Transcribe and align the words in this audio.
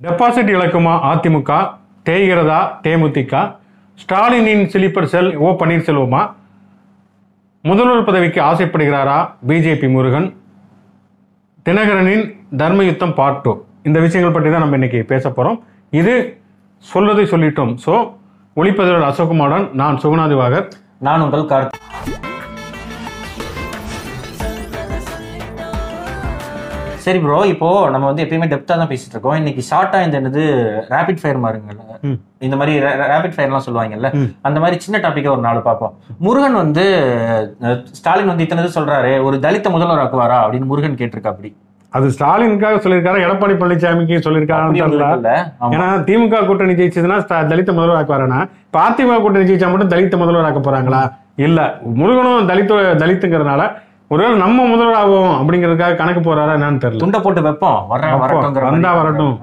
Deposit 0.00 0.48
இழக்குமா 0.54 0.92
அதிமுக 1.10 1.50
தேய்கிறதா 2.06 2.56
தேமுதிக 2.84 3.42
ஸ்டாலினின் 3.98 4.64
ஸ்லீப்பர் 4.72 5.06
செல் 5.12 5.30
ஓ 5.44 5.50
பன்னீர்செல்வமா? 5.60 6.22
முதல்வர் 7.68 8.06
பதவிக்கு 8.08 8.40
ஆசைப்படுகிறாரா 8.48 9.18
பிஜேபி 9.48 9.88
முருகன்? 9.94 10.28
தினகரனின் 11.66 12.24
தர்மயுத்தம் 12.62 13.14
பார்ட் 13.20 13.40
டூ 13.44 13.54
இந்த 13.88 14.00
விஷயங்கள் 14.06 14.36
பற்றி 14.36 14.50
தான் 14.50 14.64
நம்ம 14.64 14.80
இன்னைக்கு 14.80 15.02
பேச 15.12 15.24
போகிறோம் 15.30 15.58
இது 16.00 16.14
சொல்வதை 16.84 17.26
சொல்லிட்டோம். 17.34 17.72
ஸோ 17.86 17.94
ஒளிப்பதிவர் 18.60 19.08
அசோக்குமாரன் 19.12 19.68
நான் 19.82 20.00
சுகுணாதிவாகர். 20.04 20.68
நான் 21.08 21.24
உங்கள் 21.26 21.50
கார்த்திக் 21.54 22.23
சரி 27.04 27.18
ப்ரோ 27.22 27.38
இப்போ 27.52 27.68
நம்ம 27.94 28.04
வந்து 28.10 28.22
எப்பயுமே 28.24 28.46
டெப்தா 28.50 28.74
தான் 28.80 28.90
பேசிட்டு 28.90 29.14
இருக்கோம். 29.14 29.36
இன்னைக்கு 29.40 29.62
ஷார்ட்டா 29.68 29.98
இந்த 30.04 30.16
என்னது 30.20 30.42
ரேபிட் 30.92 31.20
ஃபயர் 31.22 31.40
மாருங்கல்ல 31.44 31.82
ம். 32.08 32.16
இந்த 32.46 32.56
மாதிரி 32.60 32.72
ரேபிட் 33.12 33.34
ஃபயர்லாம் 33.36 33.64
சொல்லுவாங்கல்ல. 33.66 34.08
அந்த 34.48 34.58
மாதிரி 34.62 34.76
சின்ன 34.84 35.00
டாபிக்கை 35.04 35.30
ஒரு 35.34 35.42
நாலு 35.46 35.60
பார்ப்போம். 35.66 35.92
முருகன் 36.26 36.56
வந்து 36.62 36.84
ஸ்டாலின் 37.98 38.30
வந்து 38.32 38.44
இத்தனை 38.46 38.62
இது 38.64 38.76
சொல்றாரு 38.78 39.12
ஒரு 39.26 39.38
தலித்த 39.46 39.70
முதல்வர் 39.76 40.02
ஆக்குவாரா 40.04 40.38
அப்படின்னு 40.44 40.70
முருகன் 40.72 40.98
கேட்டிருக்கா 41.02 41.32
அப்படி 41.34 41.50
அது 41.92 42.06
ஸ்டாலினுக்காக 42.14 42.78
சொல்லியிருக்காரு 42.84 43.24
எடப்பாடி 43.24 43.54
பழனிசாமிக்கு 43.58 44.16
சொல்லியிருக்காருன்னு 44.24 44.80
தெரியல. 44.80 45.34
ஏன்னா 45.74 45.88
திமுக 46.08 46.40
கூட்டணி 46.48 46.74
ஜெயிச்சதுன்னா 46.80 47.18
தலித்த 47.52 47.72
முதல்வர் 47.76 48.00
ஆக்குவாருன்னா 48.00 48.40
இப்ப 48.66 48.78
அதிமுக 48.86 49.18
கூட்டணி 49.24 49.48
ஜெயிச்சா 49.50 49.70
மட்டும் 49.72 49.92
தலித்த 49.92 50.16
முதல்வர் 50.22 50.48
ஆக்க 50.48 50.62
போறாங்களா? 50.62 51.02
இல்ல 51.46 51.60
முருகனும் 52.00 52.48
தலித்து 52.50 52.74
தலித்துங்கிறதுனால 53.02 53.62
ஒருவேளை 54.10 54.34
நம்ம 54.44 54.64
முதல்வர் 54.70 54.98
ஆகும் 55.02 55.30
அப்படிங்கிறதுக்காக 55.38 55.96
கணக்கு 56.00 56.20
போறாரா 56.26 56.54
என்னன்னு 56.58 56.82
தெரியல. 56.84 57.02
துண்டை 57.04 57.20
போட்டு 57.26 57.40
வைப்போம். 57.46 57.78
வர்றேன். 57.92 58.16
வரட்டுங்கிற 58.22 58.64
வந்தா. 58.70 58.90
வரட்டும். 59.00 59.36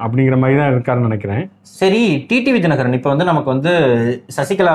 அப்படிங்கிற 0.00 0.36
மாதிரி 0.42 0.56
தான் 0.60 0.70
இருக்காருன்னு 0.72 1.08
நினைக்கிறேன். 1.08 1.42
சரி 1.80 2.00
டிடிவி 2.30 2.60
தினகரன் 2.64 2.96
இப்போ 2.98 3.10
வந்து 3.12 3.26
நமக்கு 3.28 3.50
வந்து 3.54 3.72
சசிகலா 4.36 4.72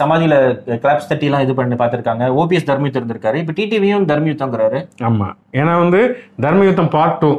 சமாதியில 0.00 0.34
கிளாப்ஸ் 0.82 1.08
தட்டி 1.10 1.26
எல்லாம் 1.28 1.44
இது 1.46 1.54
பண்ணி 1.60 1.76
பார்த்திருக்காங்க. 1.80 2.26
ஓபிஎஸ் 2.40 2.68
தர்மயுத்தம் 2.68 3.00
இருந்திருக்காரு. 3.02 3.38
இப்போ 3.42 3.54
டிடிவியும் 3.60 4.06
தர்மயுத்தங்கிறாரு 4.10 4.80
ஆமா. 5.08 5.28
ஏன்னா 5.60 5.72
வந்து 5.84 6.00
தர்மயுத்தம் 6.46 6.92
பார்ட் 6.96 7.18
டூ 7.22 7.32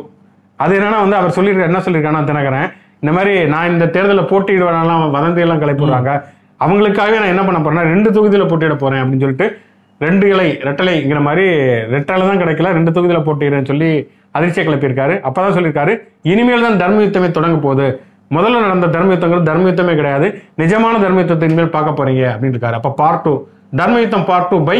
அது 0.59 0.73
என்னன்னா 0.79 0.99
வந்து 1.05 1.17
அவர் 1.19 1.35
சொல்லியிருக்காரு 1.37 1.71
என்ன 1.71 1.83
சொல்லியிருக்காருன்னா 1.85 2.27
தினகரன் 2.31 2.67
இந்த 3.03 3.13
மாதிரி 3.17 3.33
நான் 3.53 3.71
இந்த 3.73 3.85
தேர்தலில் 3.95 4.29
போட்டியிடுவேனெல்லாம் 4.31 5.01
வதந்தி 5.15 5.43
எல்லாம் 5.45 5.61
கிளப்பிடுறாங்க 5.63 6.11
அவங்களுக்காகவே 6.65 7.17
நான் 7.21 7.33
என்ன 7.33 7.43
பண்ண 7.47 7.59
போறேன்னா 7.59 7.85
ரெண்டு 7.93 8.09
தொகுதியில 8.17 8.45
போட்டியிட 8.51 8.75
போறேன் 8.83 9.01
அப்படின்னு 9.01 9.25
சொல்லிட்டு 9.25 9.47
ரெண்டு 10.03 10.25
இலை 10.33 10.47
ரெட்டலைங்கிற 10.67 11.19
மாதிரி 11.27 11.45
ரெட்டலை 11.93 12.23
தான் 12.29 12.41
கிடைக்கல. 12.41 12.71
ரெண்டு 12.77 12.93
தொகுதியில் 12.95 13.25
போட்டிடுறேன்னு 13.27 13.69
சொல்லி 13.71 13.89
அதிர்ச்சியை 14.37 14.63
கிளப்பியிருக்காரு. 14.67 15.13
அப்பதான் 15.27 15.55
சொல்லியிருக்காரு 15.57 15.93
இனிமேல் 16.31 16.65
தான் 16.67 16.79
தர்மயுத்தமே 16.83 17.29
தொடங்க 17.37 17.57
போகுது. 17.65 17.87
முதல்ல 18.35 18.61
நடந்த 18.65 18.87
தர்மயுத்தங்கிறது 18.95 19.49
தர்மயுத்தமே 19.51 19.93
கிடையாது. 19.99 20.27
நிஜமான 20.61 20.99
தர்மயுத்தத்தை 21.05 21.47
இனிமேல் 21.49 21.75
பார்க்க 21.75 21.99
போறீங்க 21.99 22.23
அப்படின்னு 22.33 22.55
இருக்காரு. 22.55 22.77
அப்போ 22.79 22.91
part 23.01 23.23
two 23.25 23.33
Dharmayudham 23.79 24.25
part 24.29 24.49
two 24.51 24.57
by 24.69 24.77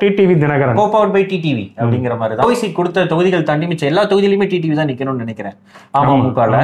TTV 0.00 0.34
Dhinakaran. 0.42 0.76
Go 0.80 0.84
power 0.94 1.12
by 1.14 1.22
TTV 1.30 1.64
அப்படிங்கிற 1.80 2.14
மாதிரி 2.20 2.34
தான். 2.36 2.46
ஓய்சி 2.48 2.68
கொடுத்த 2.78 3.04
தொகுதிகள் 3.12 3.46
தாண்டி 3.50 3.66
மிச்சம். 3.70 3.90
எல்லா 3.92 4.02
தொகுதியிலுமே 4.12 4.46
டிடிவி 4.52 4.76
தான் 4.80 4.90
நிக்கணும்னு 4.90 5.22
நினைக்கிறேன். 5.24 5.56
அமமுகல. 6.00 6.60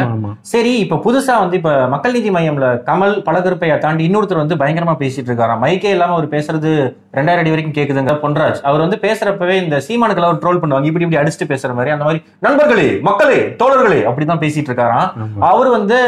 சரி 0.53 0.73
இப்ப 0.84 1.01
புதுசா 1.07 1.37
வந்து 1.43 1.59
இப்ப 1.61 1.73
மக்கள் 1.95 2.17
நீதி 2.19 2.33
மையம்ல 2.37 2.69
கமல் 2.89 3.17
பலகருப்பையா 3.29 3.77
தாண்டி 3.84 4.06
இன்னொருத்தர் 4.09 4.43
வந்து 4.43 4.61
பயங்கரமா 4.62 4.97
பேசிட்டு 5.03 5.31
இருக்காராம் 5.31 5.62
மைக்கே 5.67 5.93
இல்லாம 5.97 6.17
அவர் 6.19 6.33
பேசுறது 6.37 6.73
ரெண்டாயிரம் 7.19 7.43
அடி 7.45 7.53
வரைக்கும் 7.55 7.77
கேக்குதுங்க. 7.79 8.15
பொன்ராஜ் 8.25 8.65
அவர் 8.71 8.84
வந்து 8.87 8.99
பேசுறப்பவே 9.06 9.56
இந்த 9.65 9.77
சீமானுக்கள் 9.89 10.29
அவர் 10.31 10.43
ட்ரோல் 10.45 10.62
பண்ணுவாங்க. 10.62 10.89
இப்படி 10.91 11.06
இப்படி 11.06 11.21
அடிச்சுட்டு 11.23 11.51
பேசுற 11.53 11.73
மாதிரி 11.79 11.95
அந்த 11.97 12.06
மாதிரி 12.09 12.23
நண்பர்களே 12.47 12.89
மக்களே 13.11 13.39
தோழர்களே 13.62 14.01
அப்படிதான் 14.09 14.43
பேசிட்டு 14.45 14.71
இருக்காராம். 14.71 15.09
அவர் 15.53 15.71
வந்து 15.79 16.01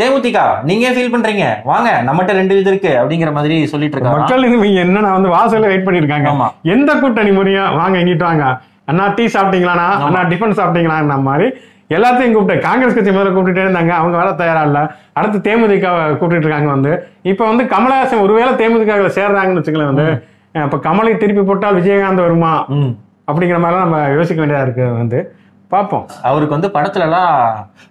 தேமுதிக 0.00 0.38
நீங்க 0.68 0.90
ஃபீல் 0.96 1.12
பண்றீங்க? 1.14 1.44
வாங்க 1.70 1.88
நம்மகிட்ட 2.06 2.32
ரெண்டு 2.40 2.58
இது 2.60 2.70
இருக்கு 2.72 2.92
அப்படிங்கிற 3.00 3.30
மாதிரி 3.38 3.56
சொல்லிட்டு 3.72 3.96
இருக்காங்க. 3.96 4.20
மக்கள் 4.20 4.46
இவங்க 4.48 4.82
என்னன்னா 4.84 5.10
வந்து 5.16 5.30
வாசல்ல 5.36 5.70
வெயிட் 5.72 5.86
பண்ணிருக்காங்க 5.86 6.28
ஆமா. 6.32 6.46
எந்த 6.74 6.90
கூட்டணி 7.02 7.32
முறையும் 7.38 7.74
வாங்க 7.80 7.96
இங்கிட்டு 8.02 8.26
வாங்க. 8.28 8.44
அண்ணா 8.90 9.04
டீ 9.16 9.24
சாப்பிட்டீங்களாண்ணா 9.34 9.88
அண்ணா? 10.06 10.22
டிஃபன் 10.32 10.56
சாப்பிட்டீங்களான்ற 10.60 11.18
மாதிரி 11.28 11.48
எல்லாத்தையும் 11.96 12.34
கூப்பிட்டு 12.34 12.64
காங்கிரஸ் 12.66 12.96
கட்சி 12.96 13.12
முதல்ல 13.14 13.30
கூப்பிட்டுட்டே 13.34 13.64
இருந்தாங்க. 13.66 13.92
அவங்க 14.00 14.16
வர 14.20 14.28
தயாரா 14.40 14.62
இல்ல. 14.68 14.80
அடுத்து 15.18 15.38
தேமுதிக 15.46 15.86
கூப்பிட்டு 16.20 16.46
இருக்காங்க 16.46 16.70
வந்து. 16.74 16.92
இப்ப 17.32 17.42
வந்து 17.50 17.64
கமலஹாசன் 17.72 18.24
ஒருவேளை 18.26 18.52
தேமுதிக 18.60 18.98
சேர்றாங்கன்னு 19.18 19.60
வச்சுக்கலாம் 19.60 19.92
வந்து 19.92 20.06
இப்ப 20.66 20.78
கமலை 20.86 21.12
திருப்பி 21.16 21.42
போட்டால் 21.42 21.76
விஜயகாந்த் 21.78 22.24
வருமா? 22.26 22.52
அப்படிங்கிற 23.30 23.58
மாதிரிலாம் 23.62 23.86
நம்ம 23.86 23.98
யோசிக்க 24.18 24.38
வேண்டியதா 24.42 24.64
இருக்கு 24.66 24.84
வந்து. 25.00 25.18
பார்ப்போம் 25.72 26.04
அவருக்கு 26.28 26.56
வந்து 26.56 26.70
படத்துல 26.76 27.06
எல்லாம் 27.08 27.32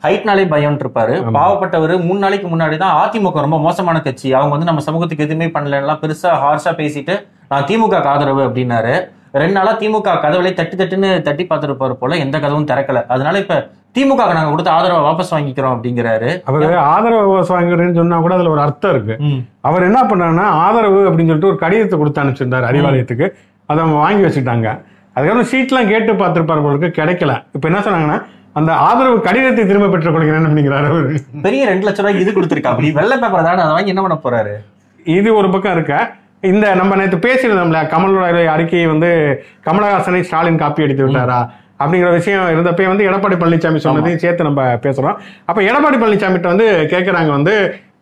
ஹைட்னாலே 0.05 0.43
பயம் 0.53 0.79
இருப்பாரு 0.81 1.15
பாவப்பட்டவர் 1.37 1.93
மூணு 2.07 2.19
நாளைக்கு 2.23 2.47
முன்னாடி 2.53 2.77
தான் 2.83 2.97
அதிமுக 3.03 3.45
ரொம்ப 3.45 3.59
மோசமான 3.65 3.97
கட்சி. 4.07 4.27
அவங்க 4.37 4.53
வந்து 4.55 4.69
நம்ம 4.69 4.83
சமூகத்துக்கு 4.87 5.25
எதுவுமே 5.27 5.47
பண்ணலாம் 5.55 6.01
பெருசா 6.03 6.31
ஹார்ஷா 6.43 6.73
பேசிட்டு 6.81 7.15
நான் 7.51 7.67
திமுக 7.69 8.01
ஆதரவு 8.13 8.41
அப்படின்னாரு. 8.47 8.93
ரெண்டு 9.41 9.55
நாளா 9.57 9.71
திமுக 9.81 10.13
கதவுலே 10.25 10.51
தட்டி 10.59 10.75
தட்டுன்னு 10.77 11.09
தட்டி 11.27 11.43
பார்த்துருப்பாரு 11.49 11.95
போல 12.01 12.17
எந்த 12.25 12.35
கதவும் 12.43 12.69
திறக்கல. 12.71 13.01
அதனால 13.13 13.39
இப்ப 13.43 13.57
திமுக 13.95 14.21
நாங்க 14.37 14.51
கொடுத்த 14.53 14.71
ஆதரவை 14.77 15.01
வாபஸ் 15.07 15.33
வாங்கிக்கிறோம் 15.35 15.73
அப்படிங்கிறாரு. 15.75 16.29
அவர் 16.49 16.75
ஆதரவு 16.93 17.35
வாங்குறேன்னு 17.55 17.99
சொன்னா 17.99 18.17
கூட 18.25 18.33
அதுல 18.37 18.53
ஒரு 18.55 18.63
அர்த்தம் 18.65 18.93
இருக்கு. 18.95 19.15
அவர் 19.69 19.87
என்ன 19.89 19.99
பண்ணாருன்னா 20.11 20.47
ஆதரவு 20.65 21.01
அப்படின்னு 21.09 21.31
சொல்லிட்டு 21.31 21.51
ஒரு 21.53 21.61
கடிதத்தை 21.63 21.97
கொடுத்து 22.01 22.23
அனுப்பிச்சிருந்தாரு 22.23 22.69
அறிவாலயத்துக்கு. 22.71 23.27
அதை 23.69 23.79
அவங்க 23.83 23.97
வாங்கி 24.03 24.23
வச்சுட்டாங்க 24.25 24.69
அதுக்கப்புறம் 25.19 25.51
சீட்லாம் 25.53 25.91
கேட்டு 25.93 26.11
பார்த்துருப்பாரு 26.23 26.65
போலுக்கு 26.65 26.89
கிடைக்கல. 26.99 27.35
இப்போ 27.57 27.67
என்ன 27.71 27.81
சொன்னாங்கன்னா 27.87 28.19
அந்த 28.59 28.71
ஆதரவு 28.87 29.17
கடிதத்தை 29.25 29.63
திரும்ப 29.69 29.87
பெற்றுக் 29.93 30.15
கொள்கிறேன் 30.15 30.47
அப்படிங்கிறாரு 30.47 30.87
அவரு. 30.91 31.19
பெரிய 31.45 31.61
ரெண்டு 31.71 31.85
லட்சம் 31.87 32.05
ரூபாய்க்கு 32.05 32.23
இது 32.25 32.31
கொடுத்துருக்கா? 32.37 32.71
அப்படி 32.73 32.89
வெள்ளை 32.99 33.17
பேப்பர் 33.23 33.47
தானே 33.47 33.61
அதை 33.65 33.73
வாங்கி 33.75 33.93
என்ன 33.93 34.03
பண்ண 34.05 34.17
போறாரு? 34.25 34.53
இது 35.17 35.29
ஒரு 35.39 35.49
பக்கம் 35.53 35.75
இருக்க? 35.77 35.95
இந்த 36.51 36.65
நம்ம 36.79 36.95
நேற்று 36.99 37.17
பேசியிருந்தோம்ல 37.25 37.79
கமலோட 37.93 38.43
அறிக்கையை 38.55 38.87
வந்து 38.93 39.09
கமலஹாசனை 39.67 40.21
ஸ்டாலின் 40.27 40.61
காப்பி 40.61 40.85
அடித்து 40.85 41.05
விட்டாரா? 41.05 41.39
அப்படிங்கிற 41.81 42.09
விஷயம் 42.19 42.47
இருந்தப்ப 42.53 42.87
வந்து 42.91 43.07
எடப்பாடி 43.09 43.35
பழனிசாமி 43.41 43.79
சொன்னதையும் 43.83 44.21
சேர்த்து 44.23 44.47
நம்ம 44.47 44.61
பேசுறோம். 44.85 45.17
அப்ப 45.49 45.59
எடப்பாடி 45.69 45.97
பழனிசாமிகிட்ட 46.01 46.49
வந்து 46.53 46.67
கேட்கறாங்க 46.93 47.31
வந்து 47.37 47.55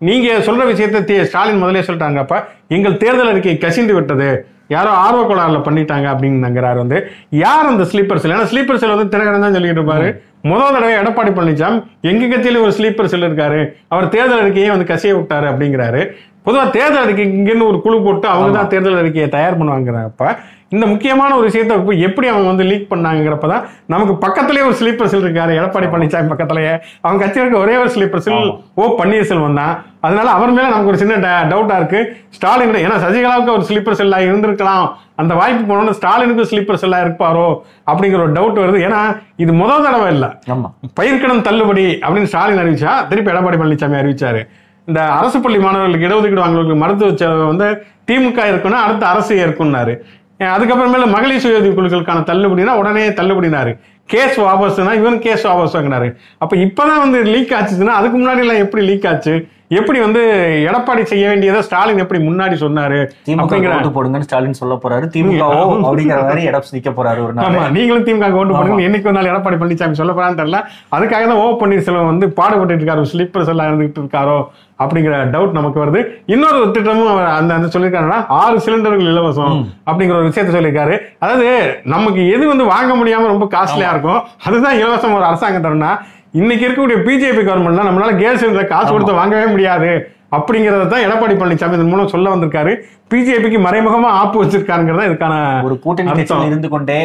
நீங்க 0.08 0.28
சொல்ற 0.48 0.64
விஷயத்தை 0.72 1.18
ஸ்டாலின் 1.32 1.62
முதலே 1.64 1.84
சொல்லிட்டாங்க. 1.88 2.22
அப்ப 2.26 2.36
எங்கள் 2.78 3.02
தேர்தல் 3.04 3.32
அறிக்கை 3.32 3.58
கசிந்து 3.66 3.94
விட்டது. 3.98 4.30
யாரோ 4.76 4.92
ஆர்வ 5.06 5.22
கோளாறுல 5.30 5.60
பண்ணிட்டாங்க 5.68 6.08
அப்படிங்கிறாரு 6.14 6.80
வந்து. 6.84 6.98
யார் 7.44 7.72
அந்த 7.74 7.86
ஸ்லீப்பர் 7.92 8.22
செல் 8.24 8.36
ஏன்னா 8.38 8.50
ஸ்லீப்பர் 8.54 8.82
செல் 8.82 8.96
வந்து 8.96 9.12
தினகரன் 9.14 9.46
தான் 9.46 9.58
சொல்லிட்டு 9.58 9.82
இருப்பாரு. 9.82 10.08
முதல் 10.52 10.74
தடவை 10.76 10.96
எடப்பாடி 11.02 11.32
பழனிசாமி 11.38 11.78
எங்க 12.10 12.26
கட்சியில 12.32 12.62
ஒரு 12.66 12.74
ஸ்லீப்பர் 12.78 13.12
செல் 13.14 13.28
இருக்காரு. 13.30 13.62
அவர் 13.94 14.12
தேர்தல் 14.16 14.42
அறிக்கையை 14.44 14.72
வந்து 14.74 14.92
கசிய 14.92 15.14
விட்டாரு 15.18 15.48
அப்படிங்கிறாரு. 15.52 16.02
பொதுவா 16.48 16.66
தேர்தல் 16.76 17.06
அறிக்கை 17.06 17.24
இங்கன்னு 17.38 17.70
ஒரு 17.72 17.78
குழு 17.86 17.98
போட்டு 18.04 18.28
அவங்க 18.34 18.52
தான் 18.58 18.70
தேர்தல் 18.74 19.00
அறிக்கையை 19.02 19.30
தயார் 19.34 19.58
பண்ணுவாங்கிறப்ப 19.62 20.30
இந்த 20.76 20.86
முக்கியமான 20.92 21.32
ஒரு 21.36 21.46
விஷயத்தை 21.50 21.76
இப்ப 21.80 21.94
எப்படி 22.08 22.28
அவங்க 22.32 22.48
வந்து 22.52 22.66
லீக் 22.70 22.90
பண்ணாங்கிறப்ப 22.94 23.48
தான் 23.52 23.64
நமக்கு 23.94 24.14
பக்கத்துலயே 24.24 24.64
ஒரு 24.70 24.76
ஸ்லீப்பர் 24.80 25.10
செல் 25.12 25.26
இருக்காரு 25.26 25.52
எடப்பாடி 25.60 25.88
பழனிசாமி 25.94 26.30
பக்கத்துலயே. 26.32 26.74
அவங்க 27.04 27.20
கட்சியில் 27.24 27.44
இருக்க 27.44 27.60
ஒரே 27.66 27.76
ஒரு 27.84 27.92
ஸ்லீப்பர் 27.96 28.24
செல் 28.26 28.50
ஓ 28.82 28.88
பன்னீர்செல்வம் 29.00 29.60
தான். 29.62 29.74
அதனால 30.06 30.28
அவர் 30.38 30.56
மேல 30.58 30.68
நமக்கு 30.74 30.92
ஒரு 30.94 31.02
சின்ன 31.04 31.16
டவுட்டா 31.52 31.78
இருக்கு. 31.82 32.02
ஸ்டாலின் 32.38 32.84
ஏன்னா 32.86 32.98
சசிகலாவுக்கு 33.06 33.56
ஒரு 33.58 33.66
ஸ்லீப்பர் 33.70 34.00
செல்லா 34.02 34.20
இருந்திருக்கலாம். 34.28 34.86
அந்த 35.22 35.34
வாய்ப்பு 35.42 35.64
போனோம்னு 35.70 35.98
ஸ்டாலினுக்கு 36.00 36.50
ஸ்லீப்பர் 36.52 36.82
செல்லா 36.84 37.00
இருப்பாரோ 37.06 37.48
அப்படிங்கிற 37.92 38.22
ஒரு 38.28 38.36
டவுட் 38.38 38.62
வருது. 38.64 38.80
ஏன்னா 38.88 39.02
இது 39.46 39.54
முதல் 39.64 39.86
தடவை 39.88 40.10
இல்லை. 40.16 40.30
ஆமா. 40.56 40.70
பயிர்க்கடன் 41.00 41.46
தள்ளுபடி 41.50 41.88
அப்படின்னு 42.06 42.32
ஸ்டாலின் 42.34 42.64
அறிவிச்சா 42.64 42.94
திருப்பி 43.12 43.34
எடப்பாடி 43.34 43.60
பழனிசாமி 43.64 44.02
அறிவிச்சாரு. 44.04 44.44
இந்த 44.88 45.02
அரசு 45.20 45.38
பள்ளி 45.46 45.58
மாணவர்களுக்கு 45.64 46.08
இடஒதுக்கீடு 46.10 46.44
வாங்குறவங்களுக்கு 46.44 46.84
மருத்துவ 46.84 47.10
செலவு 47.22 47.46
வந்து 47.52 47.68
திமுக 48.10 48.42
இருக்குன்னா 48.52 48.80
அடுத்த 48.86 49.04
அரசு 49.14 49.34
ஏற்கும்னாரு. 49.46 49.96
அதுக்கப்புறமேல 50.40 51.06
மகளிர் 51.16 51.44
சுய 51.44 51.60
உதவி 51.60 51.76
குழுக்களுக்கான 51.76 52.24
தள்ளுபடினா 52.32 52.74
உடனே 52.82 53.10
தள்ளுபடினாரு. 53.10 53.72
கேஸ் 54.06 54.40
வாபஸ்னா 54.40 54.92
இவன் 54.94 55.20
கேஸ் 55.20 55.48
வாபஸ் 55.48 55.76
வாங்கினாரு. 55.78 56.10
அப்ப 56.38 56.56
இப்பதான் 56.56 57.04
வந்து 57.06 57.24
லீக் 57.24 57.54
ஆச்சுன்னா 57.60 57.96
அதுக்கு 58.00 58.18
முன்னாடி 58.18 58.44
எல்லாம் 58.46 58.64
எப்படி 58.66 58.84
லீக் 58.90 59.08
ஆச்சு? 59.12 59.36
எப்படி 59.68 60.00
வந்து 60.00 60.22
எடப்பாடி 60.68 61.04
செய்ய 61.04 61.24
வேண்டியதை 61.30 61.62
ஸ்டாலின் 61.62 62.02
எப்படி 62.04 62.20
முன்னாடி 62.28 62.56
சொன்னாரு? 62.62 63.00
திமுக 63.28 63.58
ஓட்டு 63.78 63.90
போடுங்கன்னு 63.96 64.28
ஸ்டாலின் 64.28 64.60
சொல்ல 64.60 64.76
போறாரு. 64.84 65.06
திமுக 65.16 65.42
அப்படிங்கிற 65.88 66.20
மாதிரி 66.28 66.46
எடப்பாடி 66.52 66.76
நிக்க 66.78 66.92
போறாரு 67.00 67.20
ஒரு 67.26 67.34
நாள். 67.34 67.46
ஆமா 67.48 67.72
நீங்களும் 67.78 68.06
திமுக 68.10 68.30
ஓட்டு 68.42 68.54
பண்ணுங்க 68.58 68.86
என்னைக்கு 68.90 69.18
நாள் 69.18 69.32
எடப்பாடி 69.32 69.60
பழனிசாமி 69.64 70.00
சொல்ல 70.02 70.14
போறான்னு 70.14 70.40
தெரியல. 70.42 70.62
அதுக்காக 70.98 71.26
தான் 71.32 71.42
ஓ 71.44 71.48
பன்னீர்செல்வம் 71.64 72.12
வந்து 72.14 72.30
பாடுபட்டு 72.40 72.78
இருக்காரு. 72.78 73.04
ஸ்லிப்பர்ஸ் 73.14 73.52
எல்லாம் 73.56 73.70
இருந்துகிட்டு 73.72 74.02
இருக்காரோ? 74.04 74.40
அப்படிங்கிற 74.80 75.16
டவுட் 75.34 75.58
நமக்கு 75.60 75.80
வருது. 75.84 76.02
இன்னொரு 76.34 76.60
திட்டமும் 76.72 77.12
அவர் 77.14 77.30
அந்த 77.38 77.52
அந்த 77.58 77.68
சொல்லியிருக்காருன்னா 77.74 78.20
ஆறு 78.42 78.58
சிலிண்டர்கள் 78.66 79.10
இலவசம் 79.14 79.56
அப்படிங்கிற 79.90 80.18
ஒரு 80.20 80.30
விஷயத்த 80.30 80.52
சொல்லியிருக்காரு. 80.58 80.98
அதாவது 81.20 81.48
நமக்கு 81.96 82.24
எது 82.36 82.44
வந்து 82.48 82.66
வாங்க 82.74 82.94
முடியாம 82.96 83.32
ரொம்ப 83.34 83.48
காஸ்ட்லியா 83.56 83.92
இருக்கும் 83.96 84.22
அதுதான் 84.48 84.78
இலவசம் 84.82 85.18
ஒரு 85.20 85.28
அரசாங்கம் 85.32 85.66
தரணும்னா 85.66 85.94
இன்னைக்கு 86.42 86.66
இருக்கக்கூடிய 86.68 87.00
பிஜேபி 87.08 87.42
கவர்மெண்ட்னா 87.48 87.88
நம்மளால 87.90 88.16
கேஸ் 88.22 88.40
சிலிண்டர் 88.44 88.72
காசு 88.76 88.90
கொடுத்து 88.92 89.20
வாங்கவே 89.22 89.46
முடியாது. 89.54 89.92
அப்படிங்கறத 90.32 90.86
தான் 90.88 91.04
எடப்பாடி 91.04 91.36
பழனிசாமி 91.36 91.76
இதன் 91.76 91.90
மூலம் 91.90 92.08
சொல்ல 92.08 92.32
வந்திருக்காரு. 92.32 92.72
பிஜேபிக்கு 93.12 93.60
மறைமுகமா 93.62 94.10
ஆப்பு 94.16 94.38
வச்சிருக்காருங்கிறதா 94.40 95.04
இதுக்கான 95.08 95.36
ஒரு 95.64 95.76
கூட்டணி. 95.80 96.10
கட்சியில் 96.12 96.50
இருந்து 96.50 96.70
கொண்டே 96.70 96.98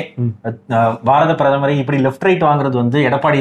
பாரத 1.04 1.32
பிரதமரை 1.34 1.74
இப்படி 1.78 1.98
லெஃப்ட் 2.02 2.26
ரைட் 2.26 2.42
வாங்குறது 2.42 2.76
வந்து 2.80 2.98
எடப்பாடி 3.08 3.38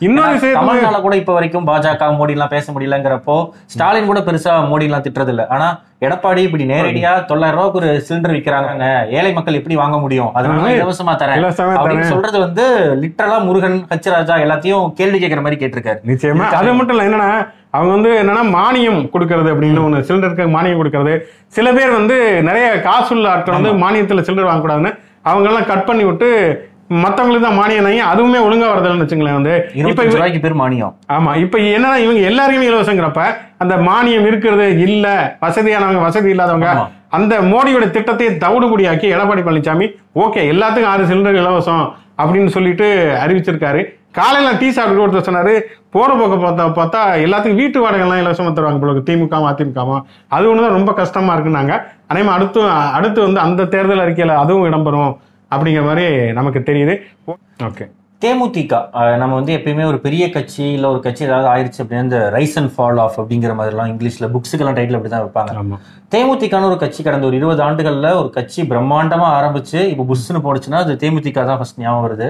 இன்னொரு 0.00 0.36
கமல்னால 0.52 1.00
கூட 1.00 1.14
இப்ப 1.16 1.32
வரைக்கும் 1.32 1.66
பாஜக 1.68 2.10
மோடி 2.16 2.34
எல்லாம் 2.36 2.52
பேச 2.52 2.72
முடியலங்கிறப்போ 2.72 3.36
ஸ்டாலின் 3.66 4.06
கூட 4.06 4.20
பெருசா 4.20 4.54
மோடி 4.70 4.86
எல்லாம் 4.86 5.04
திட்டுறது 5.06 5.34
இல்ல 5.34 5.46
ஆனா 5.48 5.68
எடப்பாடி 6.02 6.40
இப்படி 6.46 6.64
நேரடியா 6.70 7.10
தொள்ளாயிரம் 7.28 7.58
ரூபாய்க்கு 7.58 7.80
ஒரு 7.80 7.90
சிலிண்டர் 8.06 8.36
விக்கிறாங்க 8.36 8.86
ஏழை 9.16 9.30
மக்கள் 9.32 9.58
எப்படி 9.58 9.76
வாங்க 9.76 9.96
முடியும்? 9.98 10.30
அதனால. 10.34 10.70
இலவசமா 10.76 11.12
தரேன். 11.16 11.38
அப்படின்னு. 11.76 12.10
சொல்றது 12.10 12.38
வந்து 12.40 12.64
லிட்டரலா 13.02 13.38
முருகன் 13.44 13.78
ஹச் 13.90 14.10
ராஜா 14.12 14.36
எல்லாத்தையும் 14.44 14.86
கேள்வி 14.94 15.18
கேட்கிற 15.18 15.42
மாதிரி 15.42 15.60
கேட்டிருக்காரு. 15.60 16.00
நிச்சயமா. 16.10 16.48
அது 16.60 16.74
மட்டும் 16.74 16.96
இல்ல 16.96 17.08
என்னன்னா 17.08 17.30
அவங்க 17.76 17.90
வந்து 17.96 18.10
என்னன்னா 18.22 18.42
மானியம் 18.58 19.00
கொடுக்கறது 19.14 19.48
அப்படின்னு 19.52 19.86
ஒண்ணு 19.86 20.04
சிலிண்டருக்கு 20.08 20.44
மானியம் 20.56 20.80
கொடுக்கறது. 20.80 21.14
சில 21.56 21.66
பேர் 21.78 21.98
வந்து 22.00 22.16
நிறைய 22.48 22.66
காசுள்ள 22.86 23.32
ஆட்கள் 23.32 23.58
வந்து 23.58 23.72
மானியத்துல 23.84 24.24
சிலிண்டர் 24.26 24.48
வாங்கக்கூடாதுன்னு 24.50 24.92
அவங்க 25.30 25.48
எல்லாம் 25.50 25.68
கட் 25.72 25.88
பண்ணி 25.88 26.04
விட்டு 26.10 26.28
மத்தவங்களுக்கு 27.02 27.46
தான் 27.46 27.58
மானியம் 27.60 27.86
வாங்கி 27.86 28.02
அதுவுமே 28.10 28.40
ஒழுங்கா 28.46 28.66
வரதில்லைன்னு 28.70 29.04
வச்சுங்களேன் 29.04 29.38
வந்து. 29.38 29.54
இப்ப 29.90 30.04
ரூபாய்க்கு 30.08 30.40
பேர் 30.44 30.58
மானியம். 30.62 30.92
ஆமா. 31.16 31.30
இப்ப 31.44 31.58
என்னன்னா 31.76 31.98
இவங்க 32.04 32.20
எல்லாருக்குமே 32.30 32.68
இலவசங்கிறப்ப 32.70 33.22
அந்த 33.64 33.74
மானியம் 33.88 34.26
இருக்கிறது 34.30 34.66
இல்ல 34.86 35.06
வசதியானவங்க 35.44 36.02
வசதி 36.06 36.30
இல்லாதவங்க. 36.34 36.70
அந்த 37.18 37.34
மோடியோட 37.52 37.84
திட்டத்தை 37.96 38.28
தவிடுபடியாக்கி 38.44 39.08
எடப்பாடி 39.16 39.42
பழனிசாமி 39.48 39.86
ஓகே 40.24 40.42
எல்லாத்துக்கும் 40.52 40.92
ஆறு 40.92 41.10
சிலிண்டர் 41.10 41.40
இலவசம் 41.42 41.84
அப்படின்னு 42.22 42.50
சொல்லிட்டு 42.56 42.86
அறிவிச்சிருக்காரு. 43.24 43.82
காலையில 44.14 44.52
டீ 44.58 44.70
சாப்பிட்டு 44.70 45.04
ஒருத்தர் 45.04 45.28
சொன்னாரு 45.28 45.54
போற 45.90 46.10
போக்க 46.14 46.36
பார்த்தா 46.36 46.64
பார்த்தா 46.78 47.00
எல்லாத்துக்கும் 47.24 47.60
வீட்டு 47.62 47.78
வாடகைலாம் 47.84 48.20
இலவசமா 48.22 48.52
தருவாங்க 48.58 48.80
போல 48.80 48.92
திமுக 49.08 49.40
அதிமுக 49.50 50.02
அது 50.28 50.54
ஒண்ணுதான் 50.54 50.76
ரொம்ப 50.78 50.92
கஷ்டமா 50.92 51.36
இருக்குன்னாங்க. 51.36 51.74
அதே 52.06 52.22
மாதிரி 52.22 52.34
அடுத்து 52.34 52.60
அடுத்து 52.98 53.20
வந்து 53.20 53.40
அந்த 53.40 53.64
தேர்தல் 53.64 54.04
அறிக்கையில 54.04 54.36
அதுவும் 54.44 54.66
இடம்பெறும் 54.70 55.12
அப்படிங்கிற 55.50 55.84
மாதிரி 55.84 56.32
நமக்கு 56.32 56.60
தெரியுது. 56.66 56.94
ஓகே 57.68 57.86
தேமுதிக 58.24 58.74
நம்ம 59.20 59.32
வந்து 59.38 59.52
எப்பயுமே 59.56 59.84
ஒரு 59.90 59.98
பெரிய 60.04 60.24
கட்சி 60.34 60.62
இல்ல 60.76 60.86
ஒரு 60.92 61.00
கட்சி 61.06 61.22
ஏதாவது 61.26 61.48
ஆயிடுச்சு 61.52 61.80
அப்படின்னா 61.82 62.04
இந்த 62.06 62.18
ரைஸ் 62.36 62.54
அண்ட் 62.60 62.70
ஃபால் 62.74 63.00
ஆஃப் 63.04 63.16
அப்படிங்கிற 63.20 63.52
மாதிரிலாம் 63.58 63.90
இங்கிலீஷ்ல 63.92 64.28
புக்ஸுக்கெல்லாம் 64.34 64.76
டைட்டில் 64.78 64.96
அப்படி 64.98 65.12
தான் 65.14 65.24
வைப்பாங்க. 65.24 65.52
ஆமா. 65.62 65.76
தேமுதிகன்னு 66.12 66.68
ஒரு 66.70 66.78
கட்சி 66.82 67.00
கடந்த 67.02 67.26
ஒரு 67.30 67.36
இருபது 67.40 67.62
ஆண்டுகள்ல 67.66 68.08
ஒரு 68.20 68.30
கட்சி 68.36 68.60
பிரம்மாண்டமா 68.70 69.28
ஆரம்பிச்சு 69.38 69.80
இப்போ 69.92 70.04
புஷ்னு 70.10 70.42
போடுச்சுன்னா 70.46 70.80
அது 70.84 70.94
தேமுதிக 71.02 71.44
தான் 71.50 71.60
ஃபர்ஸ்ட் 71.60 71.80
ஞாபகம் 71.84 72.04
வருது. 72.06 72.28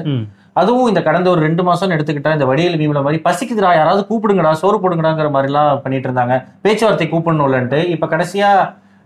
அதுவும் 0.62 0.90
இந்த 0.90 1.00
கடந்த 1.08 1.28
ஒரு 1.34 1.40
ரெண்டு 1.46 1.62
மாசம் 1.68 1.94
எடுத்துக்கிட்டா 1.96 2.32
இந்த 2.36 2.46
வடிவேல் 2.50 2.80
மீம்ல 2.82 3.02
மாதிரி 3.06 3.20
பசிக்குதுடா 3.28 3.70
யாராவது 3.78 4.02
கூப்பிடுங்கடா 4.10 4.52
சோறு 4.62 4.78
போடுங்கடாங்கிற 4.82 5.30
மாதிரிலாம் 5.36 5.82
பண்ணிட்டு 5.84 6.08
இருந்தாங்க. 6.10 6.34
பேச்சுவார்த்தை 6.66 7.08
கூப்பிடணும்லன்ட்டு. 7.12 7.80
இப்ப 7.96 8.08
கடைசியா 8.14 8.50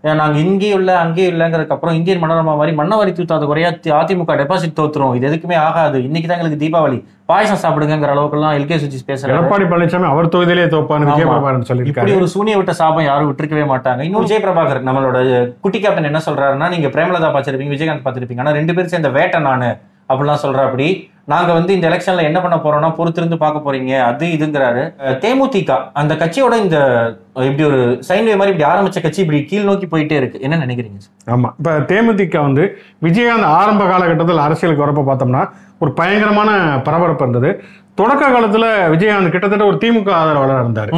அஹ், 0.03 0.15
நாங்க 0.15 0.39
இங்கேயும் 0.39 0.79
இல்ல 0.79 0.99
அங்கேயும் 0.99 1.33
இல்லைங்கிறதுக்கு 1.33 1.67
அப்புறம் 1.67 1.95
இந்தியன் 1.95 2.21
மனோரமா 2.21 2.55
மாதிரி 2.55 2.77
மண்ணவரி 2.77 3.11
தூத்தாத 3.11 3.45
குறையா 3.45 3.69
தி- 3.77 3.93
அதிமுக 3.93 4.35
டெபாசிட் 4.41 4.77
தோத்துரும். 4.77 5.15
இது 5.15 5.29
எதுக்குமே 5.29 5.55
ஆகாது. 5.59 6.03
இன்னைக்கு 6.03 6.29
தான் 6.29 6.39
எங்களுக்கு 6.39 6.61
தீபாவளி. 6.63 6.97
பாயசம் 7.25 7.61
சாப்பிடுங்கிற 7.63 8.09
அளவுக்குலாம் 8.09 8.55
எல்கே 8.55 8.77
சுஜி 8.77 8.99
பேசுறாரு 9.07 9.33
எடப்பாடி 9.33 9.65
பழனிசாமி 9.65 10.07
அவர் 10.07 10.27
தொகுதியிலே 10.27 10.65
தோப்பான்னு. 10.67 11.09
பிரபாகரன் 11.25 11.67
இப்படி 11.91 12.13
ஒரு 12.13 12.27
சூனிய 12.27 12.57
விட்ட 12.57 12.73
சாபம் 12.73 13.03
யாரும் 13.03 13.29
விட்டுருக்கவே 13.31 13.65
மாட்டாங்க. 13.67 13.99
இன்னும் 13.99 14.21
விஜய் 14.21 14.43
பிரபாகர் 14.43 14.83
நம்மளோட 14.83 15.19
குட்டி 15.59 15.79
கேப்டன் 15.79 16.03
என்ன 16.03 16.21
சொல்றாருன்னா 16.25 16.69
நீங்க 16.69 16.87
பிரேமலதா 16.87 17.29
பார்த்திருப்பீங்க 17.29 17.75
விஜயகாந்த் 17.75 18.05
பார்த்திருப்பீங்க. 18.05 18.39
ஆனா 18.39 18.51
ரெண்டு 18.51 18.73
பேரும் 18.73 18.89
சேர்ந்த 18.89 19.09
வேட்டை 19.09 19.41
நானு. 19.41 19.69
அப்படிலாம் 20.09 20.43
சொல்றாப்படி 20.43 20.89
நாங்க 21.25 21.53
வந்து 21.53 21.73
இந்த 21.73 21.87
எலெக்ஷன்ல 21.89 22.21
என்ன 22.23 22.39
பண்ண 22.41 22.55
போறோம்னா 22.57 22.89
பொறுத்திருந்து 22.99 23.35
பார்க்க 23.35 23.65
போறீங்க. 23.65 23.91
அது 24.01 24.27
இதுங்கிறாரு. 24.27 24.83
தேமுதிக 25.23 25.77
அந்த 25.93 26.13
கட்சியோட 26.15 26.53
இந்த 26.63 26.77
இப்படி 27.33 27.63
ஒரு 27.63 27.81
சைன்வே 28.07 28.35
மாதிரி 28.37 28.51
இப்படி 28.53 28.67
ஆரம்பிச்ச 28.71 29.01
கட்சி 29.01 29.21
இப்படி 29.21 29.43
கீழ் 29.43 29.63
நோக்கி 29.63 29.85
போயிட்டே 29.85 30.11
இருக்கு. 30.11 30.41
என்ன 30.41 30.57
நினைக்கிறீங்க 30.57 30.99
ஆமா. 31.27 31.49
இப்ப 31.57 31.77
தேமுதிக 31.91 32.41
வந்து 32.41 32.77
விஜயகாந்த் 33.01 33.51
ஆரம்ப 33.59 33.85
காலகட்டத்தில் 33.85 34.45
அரசியலுக்கு 34.47 34.85
வரப்ப 34.85 35.05
பார்த்தோம்னா 35.11 35.43
ஒரு 35.79 35.93
பயங்கரமான 35.93 36.51
பரபரப்பு 36.83 37.25
இருந்தது. 37.27 37.63
தொடக்க 37.95 38.25
காலத்துல 38.29 38.65
விஜயகாந்த் 38.95 39.29
கிட்டத்தட்ட 39.29 39.65
ஒரு 39.65 39.77
திமுக 39.85 40.09
ஆதரவாளர் 40.09 40.63
இருந்தாரு. 40.65 40.91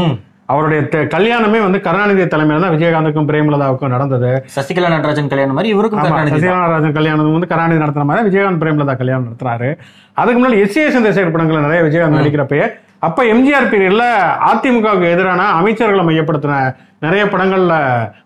அவருடைய 0.51 0.81
கல்யாணமே 1.15 1.59
வந்து 1.65 1.79
கருணாநிதி 1.87 2.23
தலைமையில 2.33 2.63
தான் 2.65 2.75
விஜயகாந்துக்கும் 2.75 3.27
பிரேமலதாவுக்கும் 3.31 3.93
நடந்தது. 3.95 4.31
சசிகலா 4.55 4.91
நடராஜன் 4.95 5.31
கல்யாணம் 5.33 5.57
மாதிரி 5.59 5.73
இவருக்கும் 5.75 6.01
தான். 6.03 6.31
சசிகலாராஜன் 6.35 6.95
கல்யாணம் 6.99 7.35
வந்து 7.37 7.51
கருணாநிதி 7.51 7.83
நடத்துற 7.83 8.05
மாதிரி 8.09 8.27
விஜயகாந்த் 8.29 8.61
பிரேமலதா 8.63 8.95
கல்யாணம் 9.01 9.27
நடத்துறாரு. 9.27 9.69
அதுக்கு 10.21 10.39
முன்னாடி 10.39 10.59
எஸ் 10.65 10.79
ஏ 10.81 10.85
சந்திரசேகர் 10.95 11.35
படங்கள்ல 11.35 11.65
நிறைய 11.67 11.81
விஜயகாந்த் 11.87 12.19
நடிக்கிறப்பயே 12.21 12.65
அப்ப 13.07 13.19
எம்ஜிஆர் 13.33 13.69
பீரியட்ல 13.71 14.03
அதிமுகவுக்கு 14.49 15.07
எதிரான 15.13 15.45
அமைச்சர்களை 15.59 16.03
மையப்படுத்தின 16.09 16.57
நிறைய 17.05 17.23
படங்கள்ல 17.33 17.73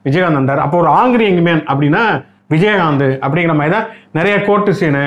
விஜயகாந்த் 0.08 0.40
வந்தார். 0.40 0.64
அப்போ 0.66 0.78
ஒரு 0.84 0.90
ஆங்கிரி 1.02 1.28
மேன் 1.48 1.64
அப்படின்னா 1.72 2.04
விஜயகாந்த் 2.54 3.08
அப்படிங்கிற 3.26 3.54
மாதிரி 3.60 3.74
தான் 3.76 3.88
நிறைய 4.18 4.36
கோர்ட்டு 4.48 4.74
சீனு 4.80 5.06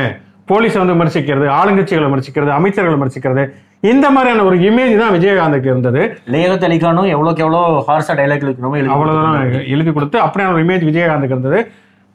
போலீஸை 0.50 0.78
வந்து 0.80 0.94
விமர்சிக்கிறது 0.96 1.46
ஆளுங்கட்சிகளை 1.58 2.06
விமர்சிக்கிறது 2.08 2.50
அமைச்சர்களை 2.58 2.94
விமர்சிக்கிறது 2.96 3.42
இந்த 3.80 4.10
மாதிரியான 4.10 4.44
ஒரு 4.44 4.56
இமேஜ் 4.58 4.96
தான் 4.98 5.12
விஜயகாந்துக்கு 5.14 5.68
இருந்தது. 5.72 6.18
லேகத் 6.26 6.64
அலிகானும் 6.68 7.08
எவ்வளவுக்கு 7.08 7.44
எவ்வளவு 7.44 7.84
ஹார்ஸா 7.88 8.14
டைலாக் 8.20 8.46
இருக்கணுமோ 8.46 8.72
எழுதி 8.72 8.92
அவ்வளவுதான் 8.92 9.34
கொடுத்திருந்தாரு. 9.34 9.68
எழுதி 9.68 9.92
கொடுத்து 9.92 10.18
அப்படியான 10.18 10.52
ஒரு 10.52 10.64
இமேஜ் 10.64 10.86
விஜயகாந்துக்கு 10.88 11.34
இருந்தது. 11.34 11.70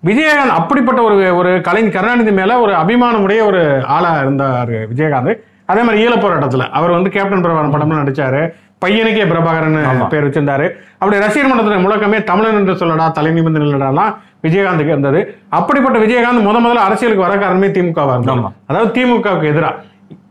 விஜயகாந்த் 0.06 0.58
அப்படிப்பட்ட 0.60 1.02
ஒரு 1.02 1.36
ஒரு 1.36 1.62
கலைஞர் 1.62 1.92
கருணாநிதி 1.92 2.32
மேல 2.32 2.60
ஒரு 2.60 2.74
அபிமானமுடைய 2.74 3.46
ஒரு 3.46 3.86
ஆளா 3.86 4.20
இருந்தார் 4.20 4.70
விஜயகாந்த். 4.70 5.36
அதே 5.66 5.82
மாதிரி 5.82 6.08
ஈழ 6.08 6.16
போராட்டத்துல 6.16 6.70
அவர் 6.70 6.90
வந்து 6.90 7.10
கேப்டன் 7.10 7.44
பிரபாகரன் 7.44 7.76
படம்ல 7.76 8.00
நடிச்சாரு. 8.02 8.42
பையனுக்கே 8.86 9.26
பிரபாகரன். 9.32 10.08
பேர் 10.08 10.28
வச்சிருந்தாரு. 10.28 10.70
அப்படி 10.98 11.20
ரசிகர் 11.20 11.50
மன்றத்துல 11.52 11.80
முழக்கமே 11.86 12.24
தமிழன் 12.24 12.54
என்று 12.54 12.74
சொல்லடா 12.74 13.12
தலை 13.12 13.32
நிமிர்ந்து 13.32 13.60
நில்லடாலாம் 13.60 14.14
விஜயகாந்துக்கு 14.44 14.94
இருந்தது. 14.96 15.38
அப்படிப்பட்ட 15.50 16.00
விஜயகாந்த் 16.00 16.46
முத 16.48 16.58
முதல்ல 16.66 16.86
அரசியலுக்கு 16.88 17.26
வர 17.28 17.38
காரணமே 17.38 17.68
திமுகவா 17.68 18.16
இருந்தாங்க. 18.18 18.52
அதாவது 18.68 19.02
திமுகவுக்கு 19.02 19.52
எதிரா. 19.54 19.72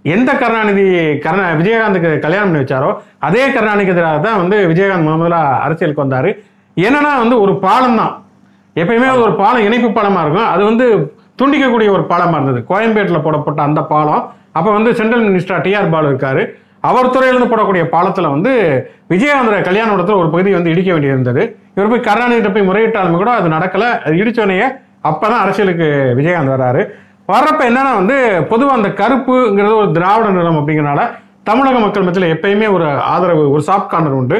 எந்த 0.04 0.30
கருணாநிதி 0.42 0.84
கருணா 1.24 1.44
விஜயகாந்துக்கு 1.60 2.10
கல்யாணம் 2.24 2.48
பண்ணி 2.48 2.62
வச்சாரோ 2.62 2.90
அதே 3.26 3.42
கருணாநிதிக்கு 3.56 3.94
எதிராக 3.96 4.18
தான் 4.26 4.40
வந்து 4.42 4.56
விஜயகாந்த் 4.70 5.06
முத 5.06 5.16
முதல்ல 5.20 5.38
அரசியலுக்கு 5.66 6.04
வந்தார். 6.04 6.30
என்னன்னா 6.76 7.12
வந்து 7.22 7.36
ஒரு 7.44 7.52
பாலம் 7.64 7.98
தான். 8.00 8.14
எப்பயுமே 8.76 9.08
அது 9.12 9.22
ஒரு 9.28 9.34
பாலம் 9.42 9.66
இணைப்பு 9.68 9.88
பாலமாக 9.98 10.24
இருக்கும். 10.24 10.48
அது 10.54 10.62
வந்து 10.70 10.86
துண்டிக்கக்கூடிய 11.40 11.88
ஒரு 11.96 12.04
பாலமாக 12.10 12.38
இருந்தது. 12.40 12.60
கோயம்பேட்டில் 12.70 13.24
போடப்பட்ட 13.26 13.62
அந்த 13.68 13.80
பாலம். 13.92 14.22
அப்போ 14.58 14.70
வந்து 14.78 14.90
சென்ட்ரல் 15.00 15.24
மினிஸ்டர் 15.28 15.62
டிஆர் 15.66 15.92
பாலு 15.94 16.10
இருக்காரு. 16.12 16.42
அவர் 16.90 17.12
துறையிலிருந்து 17.14 17.50
போடக்கூடிய 17.50 17.82
பாலத்தில் 17.94 18.32
வந்து 18.34 18.52
விஜயகாந்தோட 19.12 19.58
கல்யாண 19.68 19.88
இடத்துல 19.96 20.16
ஒரு 20.22 20.30
பகுதி 20.34 20.50
வந்து 20.58 20.72
இடிக்க 20.74 20.90
வேண்டியிருந்தது. 20.94 21.42
இவர் 21.76 21.92
போய் 21.92 22.06
கருணாநிதிட்ட 22.08 22.50
போய் 22.54 22.68
முறையிட்டாலுமே 22.70 23.18
கூட 23.22 23.32
அது 23.40 23.54
நடக்கலை. 23.56 23.90
அது 24.06 24.16
அப்போ 25.10 25.26
தான் 25.28 25.42
அரசியலுக்கு 25.44 25.86
விஜயகாந்த் 26.18 26.54
வராரு. 26.56 26.82
வர்றப்ப 27.28 27.62
என்னன்னா 27.70 27.92
வந்து 28.00 28.16
பொதுவா 28.50 28.72
அந்த 28.78 28.88
கருப்புங்கிறது 29.00 29.74
ஒரு 29.82 29.90
திராவிட 29.96 30.28
நிறம் 30.36 30.58
அப்படிங்கறனால 30.60 31.02
தமிழக 31.48 31.78
மக்கள் 31.84 32.04
மத்தியில் 32.06 32.32
எப்பயுமே 32.34 32.66
ஒரு 32.76 32.86
ஆதரவு 33.12 33.44
ஒரு 33.54 33.62
சாஃப்ட் 33.68 33.92
கார்னர் 33.92 34.18
உண்டு. 34.20 34.38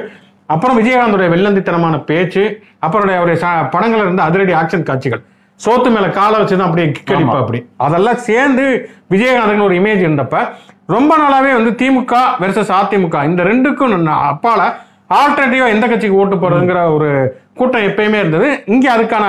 அப்புறம் 0.53 0.79
விஜயகாந்தோடைய 0.81 1.29
வெள்ளந்தித்தனமான 1.35 1.97
பேச்சு 2.09 2.43
அப்புறம் 2.85 3.13
அவருடைய 3.19 3.39
படங்கள்ல 3.75 4.07
இருந்து 4.07 4.27
அதிரடி 4.27 4.53
ஆக்ஷன் 4.61 4.89
காட்சிகள். 4.89 5.23
சோத்து 5.61 5.89
மேல 5.95 6.07
காலை 6.19 6.37
வச்சு 6.41 6.55
தான் 6.57 6.69
அப்படியே 6.69 6.87
கிக்கடிப்பா 6.97 7.37
அப்படி. 7.43 7.59
அதெல்லாம் 7.87 8.21
சேர்ந்து 8.29 8.65
விஜயகாந்துக்கு 9.15 9.67
ஒரு 9.69 9.77
இமேஜ் 9.81 10.03
இருந்தப்ப 10.07 10.39
ரொம்ப 10.95 11.13
நாளாவே 11.23 11.53
வந்து 11.59 11.73
திமுக 11.81 12.15
வெர்சஸ் 12.43 12.73
அதிமுக 12.79 13.19
இந்த 13.31 13.43
ரெண்டுக்கும் 13.51 14.09
அப்பால 14.33 14.61
ஆல்டர்னேட்டிவா 15.21 15.69
எந்த 15.75 15.87
கட்சிக்கு 15.87 16.19
ஓட்டு 16.23 16.37
போறதுங்கிற 16.43 16.81
ஒரு 16.97 17.09
கூட்டம் 17.59 17.87
எப்பயுமே 17.89 18.19
இருந்தது. 18.23 18.49
இங்க 18.75 18.87
அதுக்கான 18.97 19.25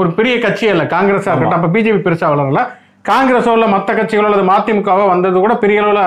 ஒரு 0.00 0.08
பெரிய 0.18 0.34
கட்சி 0.44 0.64
இல்ல 0.74 0.84
காங்கிரஸா 0.94 1.30
இருக்கட்டும். 1.32 1.58
அப்ப 1.60 1.72
பிஜேபி 1.76 2.00
பெருசா 2.06 2.28
வளரல. 2.32 2.62
காங்கிரஸோ 3.04 3.52
இல்ல 3.56 3.66
மத்த 3.74 3.90
கட்சிகளோ 3.98 4.26
அல்லது 4.28 4.44
மதிமுகவோ 4.50 5.04
வந்தது 5.12 5.36
கூட 5.44 5.54
பெரிய 5.62 5.78
அளவுல 5.82 6.00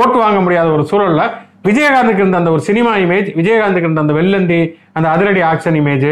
ஓட்டு 0.00 0.18
வாங்க 0.22 0.38
முடியாத 0.44 0.68
ஒரு 0.76 0.84
சூழல்ல 0.90 1.22
விஜயகாந்துக்கு 1.68 2.22
இருந்த 2.22 2.40
அந்த 2.40 2.50
ஒரு 2.54 2.62
சினிமா 2.68 2.92
இமேஜ் 3.04 3.28
விஜயகாந்துக்கு 3.38 3.88
இருந்த 3.88 4.04
அந்த 4.04 4.14
வெள்ளந்தி 4.18 4.58
அந்த 4.96 5.06
அதிரடி 5.14 5.42
ஆக்ஷன் 5.50 5.78
இமேஜ் 5.82 6.10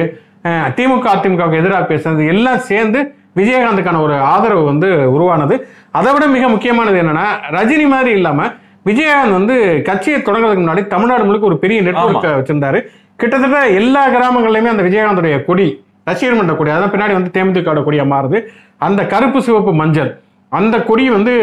திமுக 0.79 1.07
அதிமுகவுக்கு 1.15 1.61
எதிராக 1.63 1.85
பேசுனது 1.91 2.23
எல்லாம் 2.35 2.63
சேர்ந்து 2.71 3.01
விஜயகாந்துக்கான 3.41 4.01
ஒரு 4.07 4.15
ஆதரவு 4.33 4.65
வந்து 4.71 4.89
உருவானது. 5.17 5.55
அதை 5.99 6.11
விட 6.15 6.25
மிக 6.35 6.45
முக்கியமானது 6.55 6.97
என்னன்னா 7.03 7.27
ரஜினி 7.57 7.87
மாதிரி 7.93 8.11
இல்லாம 8.19 8.49
விஜயகாந்த் 8.89 9.37
வந்து 9.39 9.55
கட்சியை 9.89 10.19
தொடங்குறதுக்கு 10.27 10.65
முன்னாடி 10.65 10.83
தமிழ்நாடு 10.95 11.25
முழுக்க 11.29 11.51
ஒரு 11.51 11.59
பெரிய 11.65 11.79
நெட்வொர்க் 11.87 12.27
வச்சிருந்தாரு. 12.39 12.79
கிட்டத்தட்ட 13.21 13.59
எல்லா 13.81 14.03
கிராமங்கள்லயுமே 14.15 14.73
அந்த 14.75 14.85
விஜயகாந்துடைய 14.89 15.37
கொடி 15.49 15.69
ரசிகர் 16.07 16.37
மன்ற 16.37 16.55
கொடி 16.55 16.73
அதான் 16.73 16.93
பின்னாடி 16.93 17.15
வந்து 17.15 17.35
தேமுதிக 17.35 17.79
கொடியா 17.81 18.05
மாறுது 18.13 18.39
அந்த 18.81 19.01
கருப்பு 19.07 19.41
சிவப்பு 19.43 19.73
மஞ்சள் 19.75 20.11
அந்த 20.53 20.77
கொடி 20.83 21.05
வந்து 21.11 21.35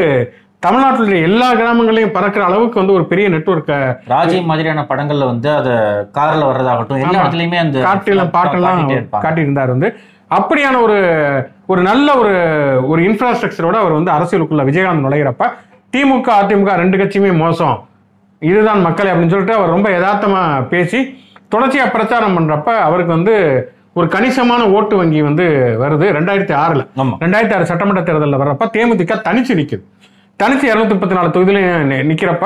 தமிழ்நாட்டில் 0.63 1.23
எல்லா 1.27 1.47
கிராமங்களையும் 1.53 2.15
பறக்கிற 2.15 2.43
அளவுக்கு 2.45 2.79
வந்து 2.79 2.95
ஒரு 2.95 3.05
பெரிய 3.07 3.25
நெட்வொர்க்கை 3.29 3.77
ராஜி 4.07 4.39
மாதிரியான 4.45 4.81
படங்கள்ல 4.89 5.25
வந்து 5.25 5.49
அத 5.51 5.69
கார்ல 6.15 6.41
வர்றதாகட்டும் 6.49 6.99
எல்லா. 6.99 7.19
இடத்துலயுமே 7.19 7.59
அந்த 7.61 7.77
காட்டிலும் 7.81 8.33
பாட்டெல்லாம். 8.33 8.81
காட்டியிருந்தார் 9.17 9.73
வந்து 9.75 9.89
அப்படியான 10.31 10.75
ஒரு 10.81 10.97
ஒரு 11.67 11.81
நல்ல 11.81 12.07
ஒரு 12.17 12.33
ஒரு 12.87 13.01
இன்ஃப்ராஸ்ட்ரக்சரோட 13.01 13.77
அவர் 13.81 13.97
வந்து 13.97 14.11
அரசியலுக்குள்ள 14.11 14.63
விஜயகாந்த் 14.65 15.05
நுழையிறப்ப 15.05 15.47
திமுக 15.93 16.29
அதிமுக 16.39 16.75
ரெண்டு 16.75 16.97
கட்சியுமே 16.97 17.31
மோசம் 17.37 17.77
இதுதான் 18.41 18.81
மக்களே 18.81 19.11
அப்படின்னு 19.11 19.29
சொல்லிட்டு 19.29 19.57
அவர் 19.57 19.69
ரொம்ப 19.69 19.89
யதார்த்தமா 19.89 20.41
பேசி 20.69 20.99
தொடர்ச்சியா 21.51 21.85
பிரச்சாரம் 21.89 22.35
பண்றப்ப 22.37 22.69
அவருக்கு 22.85 23.11
வந்து 23.11 23.35
ஒரு 23.99 24.07
கணிசமான 24.07 24.69
ஓட்டு 24.69 24.97
வங்கி 24.97 25.21
வந்து 25.21 25.43
வருது 25.81 26.07
ரெண்டாயிரத்தி 26.17 26.53
ஆறுல. 26.55 26.87
ரெண்டாயிரத்தி 27.19 27.55
ஆறு 27.55 27.65
சட்டமன்ற 27.65 28.01
தேர்தலில் 28.01 28.37
வர்றப்ப 28.37 28.69
தேமுதிக 28.73 29.15
தனிச்சு 29.27 29.53
நிக்குது. 29.53 29.83
தனிச்சு 30.39 30.67
இருநூத்தி 30.67 30.89
முப்பத்தி 30.89 31.15
நாலு 31.15 31.27
தொகுதியிலையும் 31.27 31.91
நி- 31.91 32.07
நிக்கிறப்ப 32.07 32.45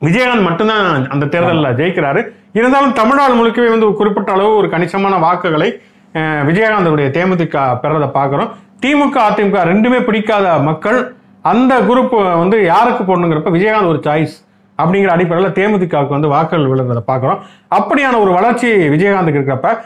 விஜயகாந்த் 0.00 0.42
மட்டும்தான் 0.42 1.08
அந்த 1.08 1.26
தேர்தலில் 1.26 1.76
ஜெயிக்கிறாரு. 1.76 2.26
இருந்தாலும் 2.52 2.92
தமிழ்நாடு 2.92 3.34
முழுக்கவே 3.34 3.70
வந்து 3.70 3.92
குறிப்பிட்ட 3.92 4.32
அளவு 4.32 4.56
ஒரு 4.56 4.68
கணிசமான 4.70 5.16
வாக்குகளை 5.16 5.80
விஜயகாந்தனுடைய 6.14 7.08
தேமுதிக 7.10 7.80
பெறதை 7.80 8.08
பார்க்குறோம் 8.08 8.50
திமுக 8.86 9.20
அதிமுக 9.30 9.58
ரெண்டுமே 9.64 10.00
பிடிக்காத 10.02 10.58
மக்கள் 10.58 11.14
அந்த 11.42 11.78
குரூப் 11.80 12.38
வந்து 12.38 12.64
யாருக்கு 12.64 13.04
போடணுங்கிறப்ப 13.04 13.50
விஜயகாந்த் 13.50 13.86
ஒரு 13.86 13.98
சாய்ஸ் 13.98 14.34
அப்படிங்கிற 14.78 15.06
அடிப்படையில் 15.06 15.52
தேமுதிகவுக்கு 15.52 16.08
வந்து 16.08 16.28
வாக்குகள் 16.28 16.66
விழுறதை 16.66 17.02
பார்க்குறோம் 17.06 17.38
அப்படியான 17.74 18.18
ஒரு 18.18 18.32
வளர்ச்சி 18.32 18.68
விஜயகாந்துக்கு 18.72 19.38
இருக்கிறப்ப 19.38 19.76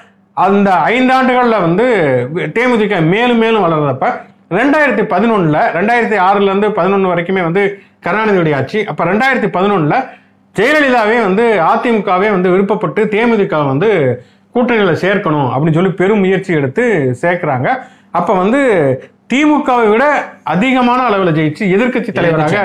அந்த 0.44 0.70
ஐந்தாண்டுகள்ல 0.86 1.56
வந்து 1.66 1.86
தேமுதிக 2.34 2.94
மேலும் 3.14 3.40
மேலும் 3.42 3.64
வளர்றப்ப 3.64 4.04
ரெண்டாயிரத்தி 4.58 5.02
பதினொன்னுல 5.12 5.58
ரெண்டாயிரத்தி 5.78 6.16
ஆறுல 6.28 6.48
இருந்து 6.50 6.72
பதினொன்று 6.78 7.10
வரைக்குமே 7.10 7.42
வந்து 7.48 7.62
கருணாநிதியுடைய 8.06 8.54
ஆட்சி. 8.56 8.78
அப்ப 8.84 9.04
ரெண்டாயிரத்தி 9.04 9.48
பதினொன்னுல 9.56 9.96
ஜெயலலிதாவே 10.58 11.18
வந்து 11.22 11.44
அதிமுகவே 11.72 12.28
வந்து 12.36 12.48
விருப்பப்பட்டு 12.50 13.02
தேமுதிக 13.14 13.66
வந்து 13.66 13.90
கூட்டணியில 14.54 14.92
சேர்க்கணும் 15.04 15.48
அப்படின்னு 15.52 15.78
சொல்லி 15.78 15.90
பெரும் 15.90 16.18
முயற்சி 16.18 16.52
எடுத்து 16.54 16.84
சேர்க்கிறாங்க. 17.22 17.68
அப்ப 18.10 18.34
வந்து 18.34 18.60
திமுகவை 19.32 19.88
விட 19.90 20.04
அதிகமான 20.42 21.02
அளவில் 21.02 21.34
ஜெயிச்சு 21.34 21.64
எதிர்க்கட்சி 21.74 22.12
தலைவராக. 22.12 22.56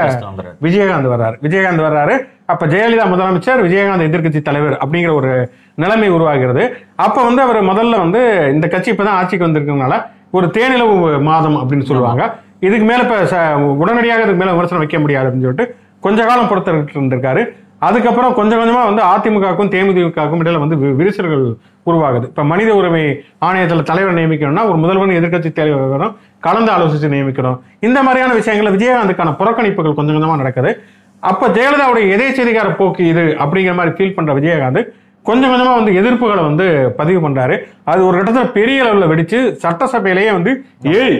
விஜயகாந்த் 0.63 1.11
வர்றாரு. 1.13 1.35
விஜயகாந்த் 1.45 1.85
வர்றாரு. 1.87 2.15
அப்ப 2.45 2.67
ஜெயலலிதா 2.67 3.05
முதலமைச்சர் 3.05 3.63
விஜயகாந்த் 3.63 4.09
எதிர்கட்சி 4.09 4.41
தலைவர் 4.41 4.77
அப்படிங்கிற 4.85 5.13
ஒரு 5.13 5.51
நிலைமை 5.75 6.09
உருவாகிறது. 6.09 6.77
அப்ப 6.95 7.23
வந்து 7.23 7.41
அவர் 7.41 7.63
முதல்ல 7.63 7.97
வந்து 7.97 8.49
இந்த 8.53 8.67
கட்சி 8.67 8.91
இப்பதான் 8.91 9.07
ஆட்சிக்கு 9.07 9.47
வந்திருக்கிறதுனால 9.47 10.05
ஒரு 10.31 10.47
தேனிலவு 10.47 11.21
மாதம் 11.21 11.55
அப்படின்னு 11.55 11.83
சொல்லுவாங்க. 11.83 12.39
இதுக்கு 12.59 12.85
மேல 12.85 13.01
இப்ப 13.01 13.21
ச- 13.21 13.53
உடனடியாக 13.53 14.21
இதுக்கு 14.21 14.37
மேல 14.37 14.51
விமர்சனம் 14.51 14.79
வைக்க 14.79 14.99
முடியாது 14.99 15.27
அப்படின்னு 15.27 15.41
சொல்லிட்டு 15.41 15.75
கொஞ்ச 15.99 16.25
காலம் 16.25 16.47
பொறுத்திருக்கிட்டு 16.47 16.95
இருந்திருக்காரு. 16.95 17.63
அதுக்கப்புறம் 17.79 18.33
கொஞ்சம் 18.33 18.59
கொஞ்சமா 18.59 18.93
வந்து 18.93 19.03
அதிமுகவுக்கும் 19.03 19.79
தேமுதிகவுக்கும் 19.79 20.39
இடையில 20.43 20.59
வந்து 20.59 20.75
வி- 20.75 20.95
விரிசல்கள் 20.95 21.55
உருவாகுது. 21.85 22.23
இப்ப 22.23 22.43
மனித 22.43 22.75
உரிமை 22.75 23.23
ஆணையத்துல 23.45 23.83
தலைவர் 23.83 24.13
நியமிக்கணும்னா 24.13 24.65
ஒரு 24.65 24.77
முதல்வன் 24.77 25.09
எதிர்க்கட்சி 25.09 25.51
தலைவரும் 25.51 26.17
கலந்து 26.39 26.71
ஆலோசிச்சு 26.71 27.11
நியமிக்கணும். 27.11 27.59
இந்த 27.79 28.03
மாதிரியான 28.03 28.33
விஷயங்கள்ல 28.33 28.73
விஜயகாந்துக்கான 28.73 29.35
புறக்கணிப்புகள் 29.35 29.93
கொஞ்சம் 29.93 30.21
கொஞ்சமா 30.21 30.37
நடக்குது. 30.37 30.81
அப்ப 31.29 31.47
ஜெயலலிதாவுடைய 31.57 32.05
எதேச்சதிகார 32.15 32.69
போக்கு 32.79 33.03
இது 33.11 33.23
அப்படிங்கிற 33.43 33.73
மாதிரி 33.79 33.95
ஃபீல் 33.97 34.17
பண்ற 34.17 34.33
விஜயகாந்த் 34.39 34.81
கொஞ்சம் 35.25 35.51
கொஞ்சமா 35.51 35.73
வந்து 35.77 35.91
எதிர்ப்புகளை 35.99 36.43
வந்து 36.49 36.65
பதிவு 36.97 37.19
பண்றாரு. 37.23 37.55
அது 37.91 37.99
ஒரு 38.07 38.15
கட்டத்துல 38.17 38.47
பெரிய 38.57 38.83
அளவுல 38.83 39.05
வெடிச்சு 39.11 39.39
சட்டசபையிலேயே 39.63 40.31
வந்து 40.37 40.51
ஏய் 40.99 41.17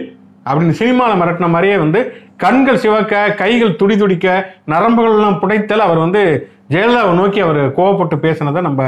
அப்படின்னு 0.48 0.76
சினிமாவில் 0.82 1.20
மிரட்டின 1.22 1.50
மாதிரியே 1.56 1.78
வந்து 1.84 2.00
கண்கள் 2.44 2.82
சிவக்க 2.84 3.24
கைகள் 3.42 3.78
துடி 3.82 3.96
துடிக்க 3.98 4.28
நரம்புகள் 4.74 5.16
எல்லாம் 5.18 5.40
புடைத்தல் 5.44 5.86
அவர் 5.88 6.04
வந்து 6.06 6.24
ஜெயலலிதாவை 6.74 7.14
நோக்கி 7.22 7.40
அவர் 7.48 7.62
கோவப்பட்டு 7.78 8.18
பேசினதை 8.26 8.62
நம்ம 8.68 8.84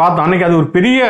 பார்த்தோம். 0.00 0.24
அன்னைக்கு 0.24 0.46
அது 0.48 0.56
ஒரு 0.62 0.68
பெரிய 0.76 1.00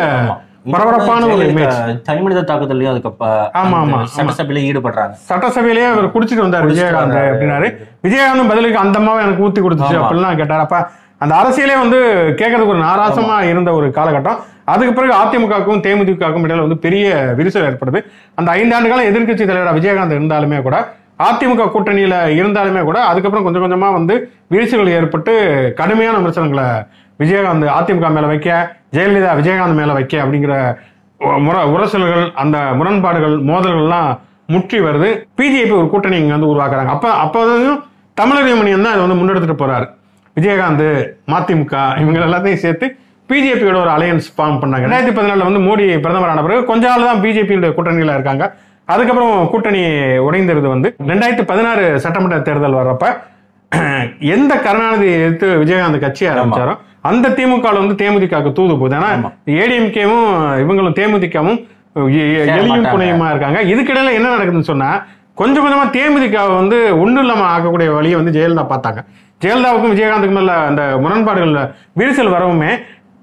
பரபரப்பான 0.71 1.27
ஒரு 1.27 1.47
இமேஜ் 1.47 2.03
தனிமனித 2.03 2.41
தாக்குதலையும் 2.41 2.91
அதுக்கு 2.91 3.25
ஆமா, 3.29 3.79
ஆமா, 3.81 4.07
சட்டசபையில 4.17 4.61
ஈடுபடுறாங்க. 4.71 5.15
சட்டசபையிலேயே 5.29 5.87
அவர் 5.87 6.13
குடிச்சிட்டு 6.13 6.37
வந்தார் 6.37 6.71
விஜயகாந்த். 6.71 7.19
அப்படின்னாரு. 7.33 7.77
விஜயகாந்த் 8.03 8.49
பதிலுக்கு 8.49 8.79
அந்த 8.79 8.99
அம்மாவை 8.99 9.25
எனக்கு 9.25 9.49
ஊத்தி 9.49 9.65
கொடுத்துச்சு. 9.65 9.99
அப்படிலாம் 10.01 10.37
கேட்டார். 10.37 10.61
அப்ப 10.61 10.89
அந்த 11.19 11.35
அரசியலே 11.35 11.79
வந்து 11.79 11.99
கேட்கறதுக்கு 12.37 12.67
ஒரு 12.67 12.79
நாராசமா 12.79 13.43
இருந்த 13.43 13.73
ஒரு 13.73 13.89
காலகட்டம். 13.89 14.37
அதுக்கு 14.65 14.93
பிறகு 14.93 15.15
அதிமுகவுக்கும் 15.15 15.81
தேமுதிகவுக்கும் 15.81 16.45
இடையில 16.47 16.61
வந்து 16.61 16.79
பெரிய 16.79 17.35
விரிசல் 17.39 17.67
ஏற்படுது. 17.71 18.05
அந்த 18.35 18.53
ஐந்தாண்டு 18.53 18.89
காலம் 18.89 19.05
எதிர்க்கட்சி 19.05 19.45
தலைவரா 19.49 19.75
விஜயகாந்த் 19.79 20.17
இருந்தாலுமே 20.19 20.63
கூட 20.63 20.93
அதிமுக 21.23 21.69
கூட்டணியில 21.75 22.15
இருந்தாலுமே 22.41 22.83
கூட 22.83 23.01
அதுக்கப்புறம் 23.05 23.53
கொஞ்சம் 23.53 23.65
கொஞ்சமா 23.65 23.93
வந்து 23.93 24.31
விரிசல்கள் 24.49 24.89
ஏற்பட்டு 24.89 25.73
கடுமையான 25.77 26.17
விமர்சனங்களை 26.17 26.65
விஜயகாந்த் 27.23 27.67
அதிமுக 27.79 28.09
மேல 28.17 28.27
வைக்க 28.33 28.51
ஜெயலலிதா 28.97 29.31
விஜயகாந்த் 29.41 29.79
மேல 29.81 29.93
வைக்க 29.99 30.15
அப்படிங்கிற 30.25 30.55
முற 31.47 31.57
உரசல்கள் 31.75 32.25
அந்த 32.43 32.57
முரண்பாடுகள் 32.79 33.37
மோதல்கள்லாம் 33.51 34.11
முற்றி 34.55 34.79
வருது. 34.87 35.09
பிஜேபி 35.39 35.75
ஒரு 35.81 35.89
கூட்டணி 35.93 36.17
இங்க 36.23 36.33
வந்து 36.37 36.51
உருவாக்குறாங்க. 36.53 36.93
அப்ப 36.97 37.07
அப்ப 37.25 37.45
வந்து 37.45 37.71
தமிழக 38.21 38.51
மணியன் 38.59 38.85
தான் 38.87 38.95
அதை 38.95 39.03
வந்து 39.05 39.19
முன்னெடுத்துட்டு 39.21 39.61
போறாரு. 39.63 39.87
விஜயகாந்த் 40.37 40.87
மதிமுக 41.33 41.75
இவங்க 42.03 42.27
எல்லாத்தையும் 42.29 42.63
சேர்த்து 42.65 42.87
பிஜேபியோட 43.31 43.77
ஒரு 43.85 43.91
அலையன்ஸ் 43.97 44.27
ஃபார்ம் 44.37 44.59
பண்ணாங்க. 44.63 44.85
ரெண்டாயிரத்தி 44.87 45.15
பதினாலுல 45.19 45.47
வந்து 45.49 45.63
மோடி 45.67 45.85
பிரதமர் 46.05 46.33
ஆன 46.33 46.43
பிறகு 46.47 46.63
கொஞ்ச 46.71 46.85
நாள் 46.91 47.09
தான் 47.11 47.23
பிஜேபியோட 47.25 47.69
கூட்டணியில 47.77 48.17
இருக்காங்க. 48.19 48.47
அதுக்கப்புறம் 48.93 49.35
கூட்டணி 49.53 49.83
உடைந்திருது 50.27 50.69
வந்து 50.75 50.89
ரெண்டாயிரத்தி 51.11 51.45
பதினாறு 51.51 51.85
சட்டமன்ற 52.07 52.39
தேர்தல் 52.49 52.79
வர்றப்ப 52.81 53.07
எந்த 54.35 54.53
கருணாநிதி 54.67 55.09
எடுத்து 55.27 55.47
விஜயகாந்த் 55.63 56.05
கட்சி 56.05 56.25
ஆரம்பிச்சாரோ 56.33 56.75
அந்த 57.05 57.27
திமுக 57.37 57.67
ல 57.69 57.81
வந்து 57.81 57.97
தேமுதிகவுக்கு 57.99 58.53
தூது 58.55 58.75
போகுது 58.75 58.97
ஏன்னா. 58.99 59.11
ஏடிஎம்கேவும் 59.57 60.27
இவங்களும் 60.63 60.97
தேமுதிகவும் 60.99 61.59
எ- 62.13 62.29
எ- 62.29 62.39
சேர 62.39 62.55
எலியும் 62.55 62.71
மாட்டாங்க. 62.71 62.93
புனையுமா 62.95 63.27
இருக்காங்க 63.31 63.59
இதுக்கிடையில 63.73 64.15
என்ன 64.17 64.29
நடக்குதுன்னு 64.33 64.71
சொன்னா 64.71 64.89
கொஞ்சம் 65.35 65.65
கொஞ்சமா 65.65 65.85
தேமுதிக 65.95 66.37
வந்து 66.53 66.77
ஒண்ணும் 66.99 67.23
இல்லாம 67.23 67.45
ஆக்கக்கூடிய 67.51 67.89
வழியை 67.95 68.17
வந்து 68.17 68.35
ஜெயலலிதா 68.35 68.65
பார்த்தாங்க 68.69 69.01
ஜெயலலிதாவுக்கும் 69.41 69.93
விஜயகாந்துக்கும் 69.93 70.41
மேல 70.41 70.55
அந்த 70.67 70.83
முரண்பாடுகள் 71.03 71.55
விரிசல் 71.97 72.35
வரவுமே 72.35 72.73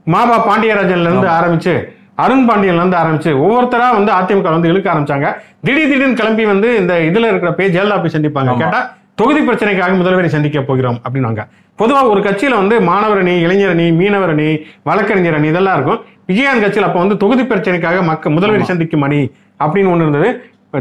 மாபா 0.08 0.38
பாண்டியராஜன்ல 0.46 1.10
இருந்து 1.10 1.30
ஆரம்பிச்சு 1.36 1.74
அருண் 2.18 2.48
பாண்டியன்ல 2.48 2.82
இருந்து 2.82 2.98
ஆரம்பிச்சு 2.98 3.32
ஒவ்வொருத்தரா 3.42 3.88
வந்து 3.94 4.12
அதிமுக 4.14 4.50
வந்து 4.52 4.72
இழுக்க 4.72 4.88
ஆரம்பிச்சாங்க 4.94 5.28
திடீர் 5.66 5.92
திடீர்னு 5.92 6.20
கிளம்பி 6.20 6.44
வந்து 6.46 6.70
இந்த 6.78 6.94
இதுல 7.08 7.30
இருக்கிற 7.30 7.52
போய் 7.54 7.74
ஜெயலலிதா 7.74 8.00
போய் 8.00 8.16
சந்திப்பாங்க. 8.16 8.54
கேட்டா 8.62 8.82
தொகுதி 9.18 9.42
பிரச்சனைக்காக 9.48 9.96
முதல்வரை 10.00 10.30
சந்திக்க 10.36 10.60
போகிறோம் 10.70 10.98
அப்படின்னாங்க 11.06 11.42
பொதுவா 11.80 12.02
ஒரு 12.12 12.22
கட்சியில 12.28 12.54
வந்து 12.62 12.76
மாணவர் 12.90 13.20
அணி 13.22 13.34
இளைஞர் 13.46 13.74
அணி 13.74 13.86
மீனவர் 14.00 14.32
அணி 14.34 14.48
வழக்கறிஞர் 14.90 15.38
அணி 15.38 15.48
இதெல்லாம் 15.52 15.76
இருக்கும். 15.78 16.00
விஜயகாந்த் 16.30 16.64
கட்சியில் 16.66 16.88
அப்போ 16.88 17.00
வந்து 17.04 17.18
தொகுதி 17.24 17.44
பிரச்சனைக்காக 17.52 18.02
மக்கள் 18.10 18.36
முதல்வரை 18.38 18.66
சந்திக்கும் 18.72 19.06
அணி 19.08 19.22
அப்படின்னு 19.64 19.92
ஒன்று 19.94 20.06
இருந்தது. 20.06 20.30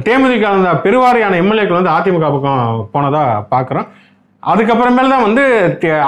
தேமுதிக 0.09 0.47
அந்த 0.57 0.71
பெருவாரியான 0.85 1.39
எம்எல்ஏக்கள் 1.43 1.79
வந்து 1.79 1.93
அதிமுக 1.97 2.27
பக்கம் 2.35 2.85
போனதா 2.95 3.23
பார்க்குறோம் 3.55 3.89
அதுக்கப்புறமேல 4.43 5.13
தான் 5.15 5.27
வந்து 5.29 5.43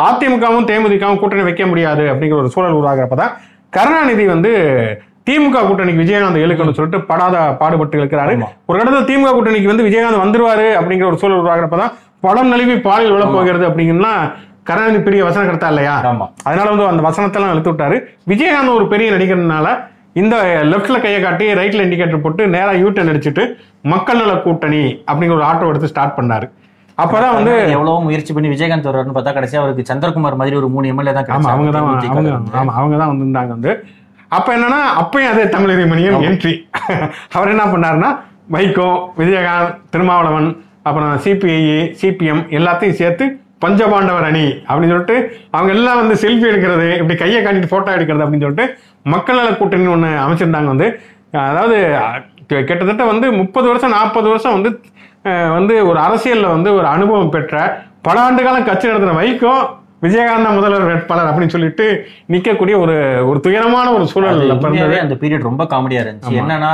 அதிமுகவும் 0.08 0.68
தேமுதிகவும் 0.70 1.20
கூட்டணி 1.22 1.42
வைக்க 1.48 1.64
முடியாது 1.72 2.04
அப்படிங்கிற 2.12 2.38
ஒரு 2.42 2.52
சூழல் 2.54 2.78
உருவாகிறப்ப 2.80 3.18
தான் 3.22 3.34
கருணாநிதி 3.76 4.26
வந்து 4.34 4.52
திமுக 5.28 5.58
கூட்டணிக்கு 5.66 6.02
விஜயகாந்த் 6.04 6.44
இழுக்கணும்னு 6.44 6.78
சொல்லிட்டு 6.78 7.00
படாத 7.10 7.36
பாடுபட்டு 7.60 7.98
இருக்கிறாரு. 8.00 8.32
ஒரு 8.68 8.78
இடத்துல 8.80 9.02
திமுக 9.10 9.32
கூட்டணிக்கு 9.34 9.72
வந்து 9.72 9.86
விஜயகாந்த் 9.88 10.24
வந்துருவாரு 10.24 10.68
அப்படிங்கிற 10.78 11.06
ஒரு 11.10 11.20
சூழல் 11.22 11.40
உருவாகிறப்ப 11.42 11.78
தான் 11.82 11.92
படம் 12.22 12.50
நழுவி 12.52 12.74
பாலில் 12.86 13.14
விழப் 13.14 13.34
போகிறது 13.36 13.64
அப்படிங்கன்னா 13.68 14.12
கருணாநிதி 14.68 15.00
பெரிய 15.06 15.20
வசனம் 15.28 15.48
கருத்தா 15.48 15.68
இல்லையா? 15.72 15.94
அதனால 16.48 16.66
வந்து 16.72 16.84
அந்த 16.90 17.02
வசனத்தெல்லாம் 17.06 17.52
இழுத்து 17.54 17.70
விட்டாரு. 17.72 17.96
விஜயகாந்த் 18.30 18.76
ஒரு 18.76 18.84
பெரிய 18.92 19.08
நடிகர்னால 19.14 19.68
இந்த 20.20 20.34
லெஃப்ட்ல 20.72 20.96
கையை 21.04 21.20
காட்டி 21.20 21.46
ரைட்ல 21.60 21.84
இண்டிகேட்டர் 21.86 22.22
போட்டு 22.24 22.42
நேரா 22.54 22.72
யூ 22.80 22.88
டர்ன் 22.96 23.10
அடிச்சுட்டு 23.12 23.42
மக்கள் 23.92 24.20
நல 24.22 24.32
கூட்டணி 24.44 24.80
அப்படிங்கிற 25.08 25.36
ஒரு 25.38 25.46
ஆட்டோ 25.50 25.70
எடுத்து 25.72 25.90
ஸ்டார்ட் 25.92 26.16
பண்ணாரு. 26.18 26.46
அப்பதான் 26.98 27.34
வந்து 27.36 27.52
எவ்வளவோ 27.74 27.98
முயற்சி 28.06 28.32
பண்ணி 28.36 28.48
விஜயகாந்த் 28.52 28.88
வர்றாருன்னு 28.88 29.16
பார்த்தா 29.16 29.36
கடைசியா 29.36 29.60
அவருக்கு 29.62 29.88
சந்திரகுமார் 29.90 30.38
மாதிரி 30.40 30.56
ஒரு 30.60 30.68
மூணு 30.74 30.90
எம்எல்ஏ 30.92 31.14
தான் 31.18 31.30
ஆமா 31.36 31.50
அவங்க 31.54 31.70
தான். 31.72 31.86
ஆமா 32.60 32.72
அவங்க 32.80 32.96
தான் 33.02 33.12
வந்திருந்தாங்க 33.12 33.52
வந்து. 33.56 33.72
அப்ப 34.30 34.48
என்னன்னா 34.56 34.80
அப்பயும் 35.00 35.30
அதே 35.32 35.46
தமிழக 35.54 35.86
மணியன் 35.92 36.26
என்ட்ரி 36.28 36.52
அவர் 37.36 37.52
என்ன 37.54 37.64
பண்ணாருன்னா 37.72 38.10
வைகோ 38.54 38.88
விஜயகாந்த் 39.18 39.74
திருமாவளவன் 39.94 40.48
அப்புறம் 40.86 41.12
சிபிஐ 41.24 41.58
சிபிஎம் 42.00 42.42
எல்லாத்தையும் 42.58 42.98
சேர்த்து 43.00 43.24
பஞ்சபாண்டவர் 43.64 44.26
அணி 44.28 44.46
அப்படின்னு 44.68 44.92
சொல்லிட்டு 44.92 45.16
அவங்க 45.50 45.70
எல்லாம் 45.74 46.00
வந்து 46.00 46.14
செல்ஃபி 46.22 46.46
எடுக்கிறது 46.50 46.86
இப்படி 46.98 47.16
கையை 47.16 47.40
காட்டிட்டு 47.42 47.72
போட்டோ 47.72 47.90
எடுக்கிறது 47.96 48.24
அப்படின்னு 48.24 48.46
சொல்லிட்டு 48.46 48.66
மக்கள் 49.06 49.38
நல 49.40 49.52
கூட்டணி 49.52 49.86
ஒன்று 49.86 50.10
அமைச்சிருந்தாங்க 50.24 50.70
வந்து. 50.74 50.88
அதாவது 51.50 51.76
கிட்டத்தட்ட 52.68 53.04
வந்து 53.04 53.26
முப்பது 53.32 53.66
வருஷம் 53.68 53.94
நாற்பது 53.96 54.28
வருஷம் 54.28 54.56
வந்து 54.56 54.70
வந்து 55.58 55.74
ஒரு 55.90 55.98
அரசியல்ல 55.98 56.46
வந்து 56.48 56.70
ஒரு 56.74 56.86
அனுபவம் 56.86 57.30
பெற்ற 57.30 57.56
பல 58.02 58.16
ஆண்டு 58.20 58.42
காலம் 58.42 58.66
கட்சி 58.66 58.88
நடத்தின 58.88 59.16
வைகோ 59.20 59.54
விஜயகாந்தா 60.02 60.50
முதல்வர் 60.56 60.88
வேட்பாளர் 60.90 61.28
அப்படின்னு 61.30 61.54
சொல்லிட்டு 61.54 61.84
நிக்கக்கூடிய 62.32 62.76
ஒரு 62.84 62.96
ஒரு 63.28 63.38
துயரமான 63.40 63.86
ஒரு 63.92 64.06
சூழல் 64.06 64.40
அந்த 65.02 65.16
பீரியட் 65.22 65.48
ரொம்ப 65.50 65.64
காமெடியா 65.64 66.00
இருந்துச்சு. 66.04 66.38
என்னன்னா 66.40 66.72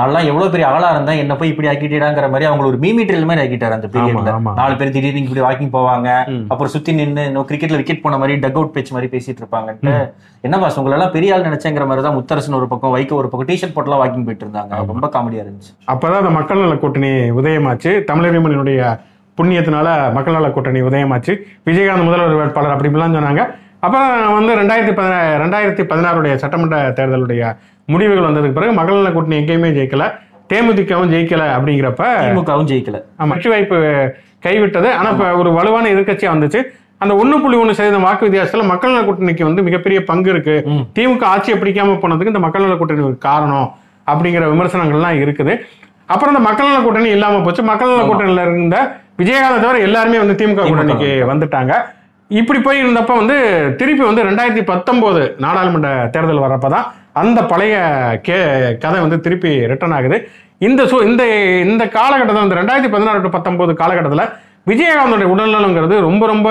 நல்லா 0.00 0.18
எவ்வளவு 0.28 0.52
பெரிய 0.52 0.66
ஆளா 0.74 0.90
இருந்தா 0.94 1.12
என்ன 1.22 1.32
போய் 1.40 1.50
இப்படி 1.52 1.68
ஆக்கிட்டாங்கிற 1.70 2.26
மாதிரி 2.32 2.46
அவங்க 2.50 2.64
ஒரு 2.70 2.78
மீமீட்டர் 2.84 3.26
மாதிரி 3.30 3.42
ஆக்கிட்டாரு 3.44 3.76
அந்த 3.76 3.88
பீரியட்ல. 3.94 4.32
நாலு 4.60 4.74
பேர் 4.80 4.92
திடீர்னு 4.94 5.22
இப்படி 5.24 5.42
வாக்கிங் 5.46 5.72
போவாங்க. 5.74 6.08
அப்புறம் 6.52 6.72
சுத்தி 6.74 6.92
நின்னு 6.98 7.24
இன்னும் 7.30 7.46
கிரிக்கெட்ல 7.50 7.78
விக்கெட் 7.80 8.02
போன 8.04 8.18
மாதிரி 8.22 8.38
டக் 8.44 8.58
அவுட் 8.58 8.72
பேச்சு 8.76 8.94
மாதிரி 8.96 9.10
பேசிட்டு 9.14 9.42
இருப்பாங்கன்ட்டு. 9.42 9.94
என்ன 10.40 10.58
பாஸ் 10.58 10.78
உங்களை 10.80 10.96
எல்லாம் 10.98 11.14
பெரிய 11.16 11.34
ஆள் 11.34 11.46
நினைச்சேங்கிற 11.48 11.86
மாதிரி 11.90 12.04
தான் 12.06 12.16
முத்தரசன் 12.18 12.58
ஒரு 12.60 12.68
பக்கம் 12.68 12.94
வைக்க 12.96 13.14
ஒரு 13.14 13.28
பக்கம் 13.32 13.50
டிஷர்ட் 13.50 13.76
போட்டுலாம் 13.76 14.02
வாக்கிங் 14.02 14.26
போயிட்டு 14.28 14.46
இருந்தாங்க. 14.46 14.78
ரொம்ப 14.92 15.10
காமெடியா 15.16 15.42
இருந்துச்சு. 15.44 15.72
அப்பதான் 15.94 16.20
அந்த 16.22 16.32
மக்கள் 16.38 16.64
நல 16.64 16.76
கூட்டணி 16.84 17.12
உதயமாச்சு. 17.40 17.92
தமிழறிமனுடைய 18.10 18.92
புண்ணியத்தினால 19.40 19.88
மக்கள் 20.12 20.38
நல 20.38 20.50
கூட்டணி 20.50 20.82
உதயமாச்சு. 20.82 21.34
விஜயகாந்த் 21.68 22.08
முதல்வர் 22.08 22.40
வேட்பாளர் 22.40 22.74
அப்படி 22.76 22.90
இப்படிலாம் 22.90 23.18
சொன்னாங்க. 23.18 23.44
அப்புறம் 23.84 24.34
வந்து 24.34 24.52
ரெண்டாயிரத்தி 24.58 24.92
பதினா 24.98 25.20
ரெண்டாயிரத்தி 25.42 25.84
பதினாறுடைய 25.92 26.34
சட்டமன்ற 26.42 26.76
தேர்தலுடைய 26.98 27.44
முடிவுகள் 27.88 28.26
வந்ததுக்கு 28.28 28.58
பிறகு 28.58 28.72
மகளிர் 28.72 29.00
நல 29.00 29.10
கூட்டணி 29.12 29.38
எங்கேயுமே 29.42 29.70
ஜெயிக்கல. 29.78 30.04
தேமுதிகவும் 30.52 31.12
ஜெயிக்கல 31.14 31.42
அப்படிங்கிறப்ப 31.56 32.02
திமுகவும் 32.26 32.68
ஜெயிக்கல. 32.70 32.98
ஆமா 33.18 33.28
வெற்றி 33.28 33.50
வாய்ப்பு 33.50 33.76
கைவிட்டது. 34.46 34.88
ஆனா 34.98 35.08
இப்ப 35.10 35.26
ஒரு 35.36 35.52
வலுவான 35.52 35.90
எதிர்க்கட்சியா 35.94 36.30
வந்துச்சு. 36.34 36.60
அந்த 36.98 37.14
ஒண்ணு 37.14 37.36
புள்ளி 37.42 37.56
ஒண்ணு 37.62 37.70
சதவீதம் 37.70 38.06
வாக்கு 38.06 38.26
வித்தியாசத்துல 38.26 38.64
மக்கள் 38.64 38.92
நல 38.92 39.04
கூட்டணிக்கு 39.06 39.42
வந்து 39.42 39.62
மிகப்பெரிய 39.62 40.04
பங்கு 40.04 40.30
இருக்கு. 40.30 40.54
திமுக 40.96 41.24
ஆட்சியை 41.24 41.56
பிடிக்காம 41.60 41.96
போனதுக்கு 42.02 42.32
இந்த 42.32 42.38
மக்கள் 42.38 42.62
நல 42.62 42.76
கூட்டணி 42.76 43.00
ஒரு 43.00 43.18
காரணம் 43.18 43.68
அப்படிங்கிற 44.06 44.44
விமர்சனங்கள்லாம் 44.52 45.18
இருக்குது. 45.22 45.54
அப்புறம் 46.06 46.34
இந்த 46.34 46.44
மக்கள் 46.48 46.70
நல 46.70 46.80
கூட்டணி 46.80 47.08
இல்லாம 47.08 47.40
போச்சு. 47.40 47.62
மக்கள் 47.62 47.92
நல. 47.94 48.06
கூட்டணியில 48.10 48.46
இருந்த 48.48 48.78
விஜயகாந்த் 49.18 49.64
தவிர 49.64 49.78
எல்லாருமே 49.78 50.18
வந்து 50.18 50.36
திமுக 50.40 50.60
திமுக 50.60 50.68
கூட்டணிக்கு 50.70 51.10
வந்துட்டாங்க. 51.32 51.72
இப்படி 52.30 52.60
போய் 52.60 52.82
இருந்தப்ப 52.84 53.12
வந்து 53.16 53.36
திருப்பி 53.76 54.04
வந்து 54.04 54.22
ரெண்டாயிரத்தி 54.24 54.62
பத்தொன்பது 54.64 55.22
நாடாளுமன்ற 55.38 55.88
தேர்தல் 56.12 56.44
வர்றப்பதான் 56.44 56.86
அந்த 57.12 57.44
பழைய 57.44 57.76
கே 58.22 58.34
கதை 58.78 59.00
வந்து 59.00 59.20
திருப்பி 59.20 59.66
ரிட்டர்ன் 59.66 59.92
ஆகுது. 59.92 60.28
இந்த 60.58 60.86
சூ 60.86 60.98
இந்த 61.00 61.24
இந்த 61.60 61.88
காலகட்டத்தில் 61.88 62.42
இந்த 62.42 62.54
ரெண்டாயிரத்தி 62.54 62.90
பதினாறு 62.90 63.20
டு 63.20 63.28
பத்தொன்பது 63.28 63.74
காலகட்டத்தில் 63.74 64.28
விஜயகாந்தோட 64.66 65.24
உடல்நலங்கிறது 65.34 66.00
ரொம்ப 66.00 66.26
ரொம்ப 66.26 66.50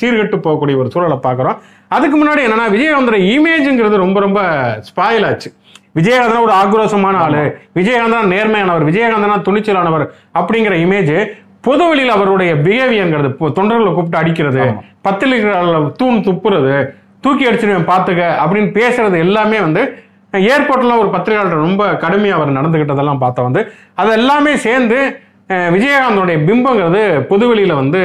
சீர்கெட்டு 0.00 0.36
போகக்கூடிய 0.36 0.76
ஒரு 0.76 0.90
சூழலை 0.90 1.18
பார்க்குறோம். 1.22 1.56
அதுக்கு 1.88 2.16
முன்னாடி 2.24 2.38
என்னன்னா 2.38 2.66
விஜயகாந்தோட 2.70 3.18
இமேஜுங்கிறது 3.34 3.96
ரொம்ப 3.96 4.20
ரொம்ப 4.20 4.40
ஸ்பாயில் 4.88 5.26
ஆச்சு. 5.26 5.52
விஜயகாந்தனா 5.98 6.42
ஒரு 6.42 6.52
ஆக்ரோஷமான 6.52 7.16
ஆளு. 7.16 7.58
விஜயகாந்தனா 7.74 8.22
நேர்மையானவர். 8.24 8.86
விஜயகாந்தனா 8.90 9.42
துணிச்சலானவர் 9.42 10.10
அப்படிங்கிற 10.38 10.74
இமேஜ் 10.86 11.26
பொது 11.60 11.88
வெளியில் 11.88 12.08
அவருடைய 12.08 12.54
பிஹேவியர்ங்கிறது 12.54 13.28
தொண்டர்களை 13.38 13.94
கூப்பிட்டு 13.94 14.18
அடிக்கிறது. 14.18 14.60
ஆமா. 14.60 14.78
பத்து 15.02 15.26
லிட்டர் 15.26 15.92
தூண் 15.92 16.14
துப்புறது. 16.14 16.94
தூக்கி 17.24 17.44
அடிச்சிருவேன் 17.48 17.90
பார்த்துக்க 17.90 18.22
அப்படின்னு 18.42 18.70
பேசுறது 18.78 19.18
எல்லாமே 19.26 19.58
வந்து 19.66 19.82
ஏர்போர்ட்லாம் 20.52 21.02
ஒரு 21.02 21.10
பத்திரிகையாளர் 21.14 21.66
ரொம்ப 21.66 21.84
கடுமையாக 22.04 22.38
அவர் 22.38 22.56
நடந்துகிட்டதெல்லாம் 22.58 23.22
பார்த்தா 23.24 23.46
வந்து 23.48 23.62
அது 24.00 24.12
எல்லாமே 24.20 24.52
சேர்ந்து 24.66 24.98
விஜயகாந்தனுடைய 25.74 25.74
விஜயகாந்தோடைய 25.74 26.36
பிம்பங்கிறது 26.48 27.00
பொதுவெளியில் 27.30 27.78
வந்து 27.80 28.00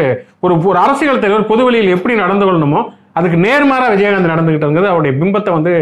ஒரு 0.46 0.54
ஒரு 0.70 0.78
அரசியல் 0.86 1.22
தலைவர் 1.24 1.50
பொதுவெளியில் 1.52 1.94
எப்படி 1.96 2.14
நடந்து 2.24 2.46
கொள்ளணுமோ 2.46 2.82
அதுக்கு 3.18 3.38
நேர்மாறாக 3.46 3.92
விஜயகாந்த் 3.94 4.32
நடந்துகிட்டதுங்கிறது 4.34 4.92
அவருடைய 4.92 5.14
பிம்பத்தை 5.22 5.52
வந்து 5.58 5.74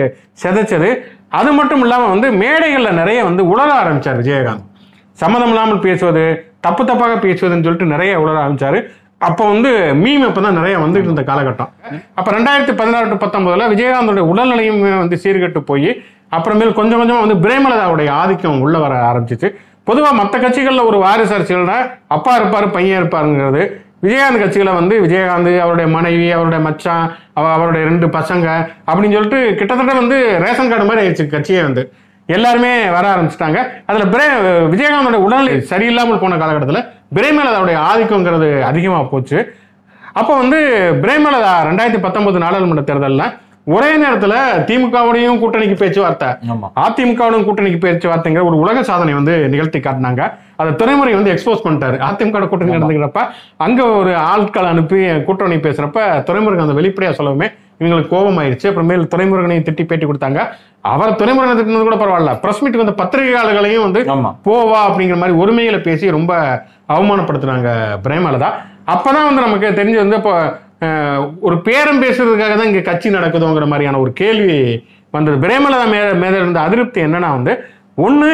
சிதைச்சது. 0.44 0.89
அது 1.39 1.50
மட்டும் 1.60 1.82
இல்லாமல் 1.86 2.12
வந்து 2.13 2.27
மேடைகளில் 2.42 3.00
நிறைய 3.00 3.20
வந்து 3.30 3.44
உணர 3.54 3.70
ஆரம்பிச்சார் 3.82 4.20
விஜயகாந்த். 4.22 4.65
சம்மதம் 5.22 5.51
இல்லாமல் 5.54 5.82
பேசுவது 5.88 6.24
தப்பு 6.65 6.84
தப்பாக 6.84 7.15
பேசுவதுன்னு 7.25 7.65
சொல்லிட்டு 7.65 7.94
நிறைய 7.94 8.13
உணர 8.24 8.36
ஆரம்பித்தார் 8.44 8.77
அப்போ 9.17 9.48
வந்து 9.48 9.69
மீம் 9.93 10.31
தான் 10.31 10.53
நிறைய 10.53 10.77
வந்துட்டு 10.77 10.98
இருந்த 10.98 11.22
காலகட்டம். 11.22 11.69
அப்ப 12.15 12.31
ரெண்டாயிரத்தி 12.31 12.75
பதினாறு 12.75 13.07
டு 13.07 13.25
பத்தொன்பதுல 13.25 13.63
விஜயகாந்தோட 13.63 14.22
உடல்நிலையும் 14.34 14.98
வந்து 14.98 15.19
சீர்கெட்டு 15.24 15.60
போய் 15.60 16.01
அப்புறமேல் 16.31 16.74
கொஞ்சம் 16.74 17.01
கொஞ்சமா 17.01 17.27
வந்து 17.27 17.50
பிரேமலதாவுடைய 17.50 18.10
ஆதிக்கம் 18.10 18.62
உள்ள 18.62 18.77
வர 18.77 18.95
ஆரம்பிச்சிச்சு. 18.95 19.55
பொதுவா 19.88 20.12
மற்ற 20.12 20.39
கட்சிகள்ல 20.39 20.86
ஒரு 20.86 20.98
வாரிசு 20.98 21.38
அரசியல்னா 21.38 21.91
அப்பா 22.07 22.39
இருப்பாரு 22.39 22.72
பையன் 22.72 23.03
இருப்பாருங்கிறது. 23.03 23.84
விஜயகாந்த் 24.03 24.39
கட்சியில 24.39 24.74
வந்து 24.74 25.01
விஜயகாந்த் 25.01 25.60
அவருடைய 25.60 25.91
மனைவி 25.91 26.31
அவருடைய 26.31 26.63
மச்சான் 26.63 27.15
அவ- 27.34 27.51
அவருடைய 27.51 27.88
ரெண்டு 27.88 28.07
பசங்க 28.07 28.67
அப்படின்னு 28.88 29.12
சொல்லிட்டு 29.12 29.55
கிட்டத்தட்ட 29.55 29.93
வந்து 29.93 30.39
ரேஷன் 30.39 30.69
கார்டு 30.69 30.86
மாதிரி 30.86 31.07
ஆயிடுச்சு 31.07 31.27
கட்சியே 31.27 31.62
வந்து. 31.62 31.93
எல்லாருமே 32.25 32.89
வர 32.89 33.15
ஆரம்பிச்சிட்டாங்க. 33.15 33.63
அதுல 33.86 34.05
பிரே 34.07 34.24
விஜயகாந்தோட 34.60 35.13
உடல்நிலை 35.13 35.65
சரியில்லாமல் 35.69 36.19
போன 36.19 36.38
காலகட்டத்தில் 36.38 36.84
பிரேமலதாவுடைய 37.15 37.77
ஆதிக்கங்கிறது 37.89 38.50
அதிகமா 38.69 39.00
போச்சு. 39.13 39.39
அப்போ 40.19 40.34
வந்து 40.41 40.60
பிரேமலதா 41.03 41.55
ரெண்டாயிரத்தி 41.69 42.01
பத்தொன்பது 42.05 42.38
நாடாளுமன்ற 42.43 42.84
தேர்தலில் 42.89 43.27
ஒரே 43.75 43.91
நேரத்துல 44.01 44.34
திமுகவுடையும் 44.69 45.39
கூட்டணிக்கு 45.41 45.75
பேச்சுவார்த்தை 45.81 46.27
அதிமுகவுடன் 46.84 47.45
கூட்டணிக்கு 47.48 47.79
பேச்சுவார்த்தைங்கிற 47.86 48.43
ஒரு 48.50 48.57
உலக 48.63 48.84
சாதனை 48.89 49.13
வந்து 49.19 49.34
நிகழ்த்தி 49.53 49.79
காட்டினாங்க. 49.79 50.22
அதை 50.60 50.72
துறைமுறை 50.81 51.13
வந்து 51.17 51.31
எக்ஸ்போஸ் 51.34 51.63
பண்ணிட்டாரு. 51.65 51.98
அதிமுக 52.10 52.48
கூட்டணி 52.51 52.75
நடந்துக்கிறப்ப 52.75 53.22
அங்க 53.65 53.81
ஒரு 54.00 54.12
ஆட்கள் 54.31 54.72
அனுப்பி 54.74 55.00
கூட்டணி 55.29 55.57
பேசுறப்ப 55.65 56.00
துறைமுருகன் 56.27 56.67
அந்த 56.67 56.77
வெளிப்படையா 56.79 57.13
சொல்லவுமே 57.19 57.50
இவங்களுக்கு 57.82 58.13
கோபம் 58.13 58.39
ஆயிடுச்சு 58.41 58.67
அப்புறமேல் 58.70 59.10
துறைமுருகனையும் 59.13 59.65
திட்டி 59.67 59.84
பேட்டி 59.89 60.05
கொடுத்தாங்க. 60.10 60.41
அவர் 60.94 61.17
துறைமுருகனை 61.22 61.55
திட்டினது 61.58 61.88
கூட 61.88 61.98
பரவாயில்ல. 62.01 62.33
பிரஸ் 62.44 62.61
மீட் 62.64 62.81
வந்த 62.81 62.94
பத்திரிகையாளர்களையும் 63.01 63.85
வந்து 63.88 64.01
போவா 64.48 64.81
அப்படிங்கிற 64.90 65.18
மாதிரி 65.22 65.40
ஒருமையில 65.44 65.77
பேசி 65.88 66.16
ரொம்ப 66.18 66.33
அவமானப்படுத்துனாங்க 66.96 67.70
பிரேமலதா. 68.05 68.50
அப்பதான் 68.94 69.27
வந்து 69.29 69.46
நமக்கு 69.48 69.68
தெரிஞ்சு 69.79 70.00
வந்து 70.03 70.20
இப்போ 70.22 70.33
ஒரு 71.48 71.55
பேரம் 71.68 72.01
பேசுறதுக்காக 72.03 72.53
தான் 72.57 72.70
இங்க 72.72 72.81
கட்சி 72.90 73.09
நடக்குதுங்கிற 73.18 73.68
மாதிரியான 73.72 74.00
ஒரு 74.03 74.11
கேள்வி 74.22 74.59
வந்தது. 75.16 75.35
பிரேமலதா 75.46 75.85
மே 75.94 76.00
மேல 76.24 76.33
இருந்த 76.42 76.59
அதிருப்தி 76.68 77.00
என்னன்னா 77.07 77.29
வந்து 77.38 77.53
ஒண்ணு 78.05 78.29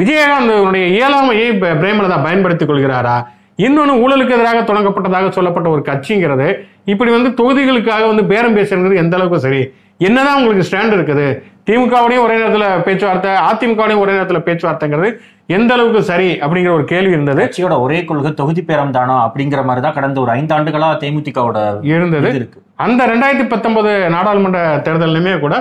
விஜயகாந்தனுடைய 0.00 0.84
இயலாமையை 0.96 1.48
பிரேமலதா 1.82 2.16
பயன்படுத்திக் 2.26 2.70
கொள்கிறாரா? 2.70 3.16
இன்னொன்னு 3.58 3.94
ஊழலுக்கு 4.02 4.34
எதிராக 4.36 4.58
தொடங்கப்பட்டதாக 4.60 5.28
சொல்லப்பட்ட 5.28 5.68
ஒரு 5.70 5.82
கட்சிங்கிறது 5.82 6.48
இப்படி 6.84 7.10
வந்து 7.10 7.30
தொகுதிகளுக்காக 7.30 8.06
வந்து 8.06 8.24
பேரம் 8.24 8.56
பேசுறது 8.58 8.96
எந்த 8.96 9.16
அளவுக்கு 9.16 9.44
சரி? 9.46 9.62
என்னதான் 10.00 10.36
உங்களுக்கு 10.40 10.66
ஸ்டாண்ட் 10.68 10.94
இருக்குது? 10.96 11.24
திமுகவுடையும் 11.66 12.24
ஒரே 12.26 12.34
நேரத்துல 12.40 12.82
பேச்சுவார்த்தை 12.82 13.30
அதிமுகவுடையும் 13.48 14.02
ஒரே 14.04 14.12
நேரத்துல 14.12 14.38
பேச்சுவார்த்தைங்கிறது 14.38 15.08
எந்த 15.48 15.74
அளவுக்கு 15.74 16.02
சரி 16.02 16.28
அப்படிங்கிற 16.42 16.72
ஒரு 16.72 16.84
கேள்வி 16.84 17.12
இருந்தது. 17.12 17.42
கட்சியோட 17.42 17.80
ஒரே 17.80 18.04
கொள்கை 18.04 18.34
தொகுதி 18.34 18.62
பேரம் 18.62 18.90
தானா 18.90 19.16
அப்படிங்கிற 19.26 19.64
மாதிரி 19.64 19.82
தான் 19.86 19.96
கடந்த 19.98 20.20
ஒரு 20.20 20.30
ஐந்து 20.30 20.54
ஆண்டுகளா 20.54 20.88
தேமுதிகவோட 21.02 21.58
இருந்தது. 21.82 22.30
அந்த 22.76 23.06
ரெண்டாயிரத்தி 23.06 23.48
பத்தொன்பது 23.48 23.92
நாடாளுமன்ற 24.16 24.60
தேர்தலுமே 24.86 25.40
கூட 25.40 25.54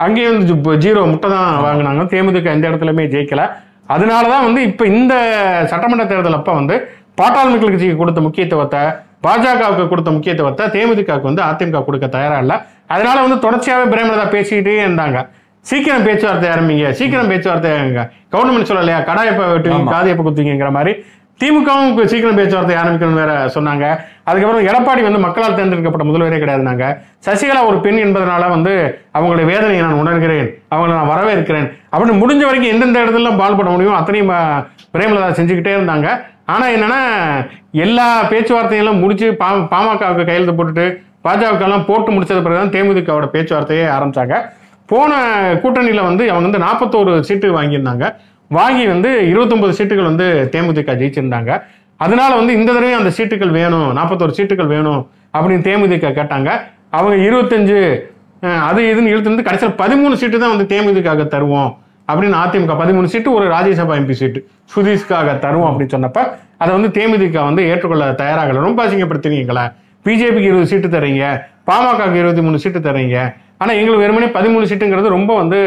அங்கேயும் 0.00 0.38
வந்து 0.38 0.76
ஜீரோ 0.86 1.02
முட்டை 1.10 1.30
தான் 1.30 1.50
வாங்கினாங்க. 1.66 2.04
தேமுதிக 2.14 2.50
எந்த 2.56 2.68
இடத்துலயுமே 2.70 3.06
ஜெயிக்கல. 3.16 3.44
அதனாலதான் 3.88 4.44
வந்து 4.44 4.60
இப்ப 4.62 4.86
இந்த 4.86 5.14
சட்டமன்ற 5.70 6.04
தேர்தல் 6.06 6.38
அப்ப 6.38 6.52
வந்து 6.52 6.74
பாட்டாளி 7.18 7.50
மக்கள் 7.50 7.70
கட்சிக்கு 7.70 7.96
கொடுத்த 7.96 8.20
முக்கியத்துவத்தை 8.20 8.82
பாஜகவுக்கு 9.22 9.88
கொடுத்த 9.88 10.10
முக்கியத்துவத்தை 10.10 10.64
தேமுதிகவுக்கு 10.68 11.22
வந்து 11.22 11.42
அதிமுக 11.42 11.84
கொடுக்க 11.84 12.06
தயாரா 12.08 12.38
இல்ல. 12.38 12.54
அதனால 12.86 13.16
வந்து 13.20 13.36
தொடர்ச்சியாவே 13.44 13.84
பிரேமலதா 13.92 14.24
பேசிக்கிட்டே 14.32 14.74
இருந்தாங்க. 14.84 15.18
சீக்கிரம் 15.66 16.06
பேச்சுவார்த்தை 16.06 16.48
ஆரம்பிங்க 16.50 16.86
சீக்கிரம் 16.98 17.28
பேச்சுவார்த்தை 17.28 17.72
கவர்மெண்ட் 18.32 18.70
சொல்லலையா 18.70 18.98
கடாயப்ப 19.08 19.42
வெட்டுவீங்க 19.52 19.84
ஆமா. 19.84 19.92
காதியப்ப 19.94 20.22
குத்துவீங்கிற 20.22 20.70
மாதிரி. 20.70 20.92
திமுகவும் 21.42 21.92
சீக்கிரம் 22.10 22.38
பேச்சுவார்த்தை 22.38 22.74
ஆரம்பிக்கணும் 22.80 23.20
வேற 23.20 23.32
சொன்னாங்க. 23.54 23.84
அதுக்கப்புறம் 24.28 24.66
எடப்பாடி 24.70 25.02
வந்து 25.06 25.20
மக்களால் 25.24 25.56
தேர்ந்தெடுக்கப்பட்ட 25.58 26.04
முதல்வரே 26.08 26.40
கிடையாதுனாங்க 26.42 26.84
சசிகலா 27.26 27.62
ஒரு 27.70 27.78
பெண் 27.84 28.00
என்பதனால 28.04 28.48
வந்து 28.54 28.72
அவங்களுடைய 29.16 29.46
வேதனையை 29.52 29.80
நான் 29.86 30.00
உணர்கிறேன். 30.02 30.48
அவங்களை 30.74 30.92
நான் 30.98 31.12
வரவேற்கிறேன். 31.14 31.66
அப்படின்னு 31.92 32.20
முடிஞ்ச 32.22 32.42
வரைக்கும் 32.48 32.72
எந்தெந்த 32.74 33.02
இடத்துல 33.04 33.32
பால்பட 33.40 33.70
முடியும் 33.74 33.98
அத்தனையும் 34.00 34.32
பிரேமலதா 34.96 35.30
செஞ்சுக்கிட்டே 35.38 35.74
இருந்தாங்க. 35.78 36.08
ஆனால் 36.52 36.72
என்னென்னா 36.76 37.00
எல்லா 37.84 38.06
பேச்சுவார்த்தையெல்லாம் 38.30 39.02
முடிச்சு 39.02 39.26
பா 39.42 39.48
பாமகவுக்கு 39.74 40.24
கையெழுத்து 40.28 40.56
போட்டுட்டு 40.58 40.86
பாஜகவுக்கெல்லாம் 41.26 41.86
போட்டு 41.90 42.10
முடிச்சது 42.12 42.42
பிறகுதான் 42.46 42.74
தேமுதிகவோட 42.76 43.26
பேச்சுவார்த்தையே 43.34 43.84
ஆரம்பித்தாங்க 43.96 44.36
போன 44.92 45.12
கூட்டணியில் 45.62 46.06
வந்து 46.08 46.24
அவங்க 46.32 46.46
வந்து 46.48 46.64
நாற்பத்தோரு 46.64 47.12
சீட்டு 47.20 47.48
வாங்கியிருந்தாங்க. 47.58 48.06
வாங்கி 48.56 48.84
வந்து 48.92 49.10
29 49.32 49.76
சீட்டுகள் 49.78 50.08
வந்து 50.10 50.26
தேமுதிக 50.54 50.94
ஜெயிச்சிருந்தாங்க. 51.00 51.50
அதனால 52.04 52.30
வந்து 52.40 52.52
இந்த 52.58 52.70
தடவை 52.76 52.94
அந்த 53.00 53.10
சீட்டுகள் 53.18 53.52
வேணும் 53.58 53.90
நாற்பத்தோரு 53.98 54.32
சீட்டுகள் 54.38 54.72
வேணும் 54.74 55.02
அப்படின்னு 55.36 55.64
தேமுதிக 55.68 56.10
கேட்டாங்க. 56.18 56.50
அவங்க 56.98 57.16
இருபத்தஞ்சு 57.28 57.78
அது 58.68 58.80
இதுன்னு 58.92 59.12
இழுத்து 59.12 59.32
வந்து 59.32 59.46
கடைசியில் 59.48 59.78
பதிமூணு 59.82 60.14
சீட்டு 60.20 60.36
தான் 60.42 60.52
வந்து 60.54 60.66
தேமுதிகாக 60.72 61.24
தருவோம் 61.34 61.70
அப்படின்னு 62.08 62.38
அதிமுக 62.44 62.74
பதிமூணு 62.80 63.10
சீட்டு 63.12 63.28
ஒரு 63.36 63.44
ராஜ்யசபா 63.54 63.94
எம்பி 64.00 64.14
சீட்டு 64.20 64.40
சுதீஷ்காக 64.72 65.36
தருவோம் 65.44 65.68
அப்படின்னு 65.70 65.94
சொன்னப்ப 65.94 66.20
அதை 66.62 66.70
வந்து 66.76 66.90
தேமுதிக 66.96 67.38
வந்து 67.48 67.62
ஏற்றுக்கொள்ள 67.70 68.06
தயாராகல. 68.22 68.64
ரொம்ப 68.66 68.78
அசிங்கப்படுத்துறீங்களா 68.86 69.64
பிஜேபிக்கு 70.04 70.50
இருபது 70.50 70.70
சீட்டு 70.72 70.88
தரீங்க 70.96 71.24
பாமகக்கு 71.68 72.20
இருபத்தி 72.22 72.42
மூணு 72.46 72.60
சீட்டு 72.64 72.80
தரீங்க. 72.88 73.16
ஆனால் 73.62 73.76
எங்களுக்கு 73.80 74.04
வெறுமனே 74.04 74.28
பதிமூணு 74.36 74.68
சீட்டுங்கிறது 74.70 75.16
ரொம்ப 75.16 75.32
வந்து 75.42 75.60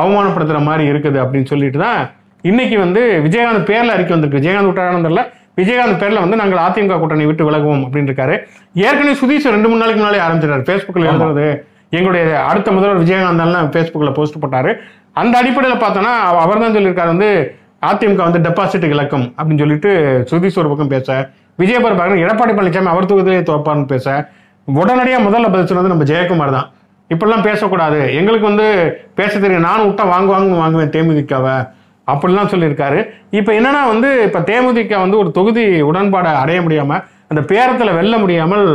அவமானப்படுத்துகிற 0.00 0.60
மாதிரி 0.68 0.84
இருக்குது 0.92 1.18
அப்படின்னு 1.24 1.50
சொல்லிட்டு 1.52 1.78
தான் 1.86 2.00
இன்னைக்கு 2.42 2.78
வந்து 2.78 3.22
விஜயகாந்த் 3.24 3.66
பேர்ல 3.68 3.92
அறிக்கை 3.94 4.18
வந்திருக்கு. 4.18 4.40
விஜயகாந்த் 4.40 4.68
விட்டாரான்னு 4.70 5.06
தெரியல. 5.06 5.22
விஜயகாந்த் 5.56 6.00
பேர்ல 6.02 6.18
வந்து 6.18 6.36
நாங்கள் 6.36 6.58
அதிமுக 6.58 6.98
கூட்டணி 6.98 7.26
விட்டு 7.26 7.50
விலகுவோம் 7.50 7.84
அப்படின்னு 7.84 8.10
இருக்காரு. 8.10 8.38
ஏற்கனவே 8.74 9.12
சுதீஷ் 9.12 9.50
ரெண்டு 9.54 9.68
மூணு 9.68 9.80
நாளைக்கு 9.82 10.02
முன்னாலே 10.02 10.20
ஆரம்பிச்சிட்டாரு. 10.26 10.64
ஃபேஸ்புக்கில் 10.68 11.08
எழுதுறது 11.10 11.62
எங்களுடைய 11.90 12.44
அடுத்த 12.44 12.72
முதல்வர் 12.72 13.02
விஜயகாந்த் 13.04 13.72
ஃபேஸ்புக்கில் 13.74 14.12
போஸ்ட் 14.12 14.44
போட்டாரு. 14.44 14.74
அந்த 15.12 15.38
அடிப்படையில் 15.38 15.80
பார்த்தோன்னா 15.80 16.12
அவர் 16.44 16.58
தான் 16.58 16.74
சொல்லியிருக்காரு 16.74 17.06
வந்து 17.06 17.54
அதிமுக 17.86 18.30
வந்து 18.30 18.38
டெபாசிட் 18.38 18.84
இலக்கம் 18.84 19.34
அப்படின்னு 19.38 19.58
சொல்லிட்டு 19.58 19.90
சுதீஷ் 20.30 20.58
ஒரு 20.58 20.68
பக்கம் 20.68 20.88
பேச 20.88 21.30
விஜய் 21.56 21.80
பார்க்க 21.80 22.14
எடப்பாடி 22.14 22.54
பழனிசாமி 22.56 22.84
அவர் 22.84 23.04
தொகுதியிலே 23.04 23.42
தோப்பார்னு 23.50 23.86
பேச 23.86 24.28
உடனடியாக 24.64 25.24
முதல்ல 25.24 25.44
பதில் 25.44 25.66
சொன்னது 25.66 25.88
நம்ம 25.88 26.04
ஜெயக்குமார் 26.04 26.50
தான். 26.50 26.70
இப்படிலாம் 27.14 27.42
பேசக்கூடாது. 27.42 28.14
எங்களுக்கு 28.14 28.46
வந்து 28.46 28.66
பேச 29.14 29.38
தெரியும். 29.38 29.62
நானும் 29.62 29.90
விட்டா 29.90 30.00
வாங்குவாங்க 30.00 30.56
வாங்குவேன் 30.56 30.90
தேமுதிகவை. 30.90 31.68
அப்படிலாம் 32.12 32.50
சொல்லியிருக்காரு. 32.52 32.98
இப்போ 33.38 33.52
என்னன்னா 33.58 33.82
வந்து 33.92 34.08
இப்போ 34.28 34.40
தேமுதிக 34.50 34.94
வந்து 35.04 35.16
ஒரு 35.22 35.30
தொகுதி 35.38 35.64
உடன்பாடை 35.90 36.32
அடைய 36.42 36.58
முடியாம 36.66 36.98
அந்த 37.30 37.40
பேரத்தில் 37.50 37.96
வெல்ல 37.98 38.14
முடியாமல் 38.22 38.66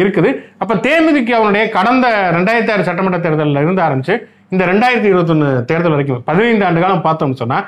இருக்குது. 0.00 0.30
அப்ப 0.62 0.74
தேமுதிகவுடைய 0.86 1.64
கடந்த 1.76 2.06
ரெண்டாயிரத்தி 2.36 2.72
ஆறு 2.74 2.88
சட்டமன்ற 2.88 3.18
தேர்தலில் 3.26 3.62
இருந்து 3.64 3.84
ஆரம்பிச்சு 3.86 4.14
இந்த 4.54 4.64
ரெண்டாயிரத்தி 4.70 5.08
இருபத்தொன்னு 5.12 5.48
தேர்தல் 5.70 5.94
வரைக்கும் 5.94 6.22
பதினைந்து 6.28 6.66
ஆண்டு 6.66 6.82
காலம் 6.84 7.06
பார்த்தோம்னு 7.06 7.40
சொன்னா 7.42 7.58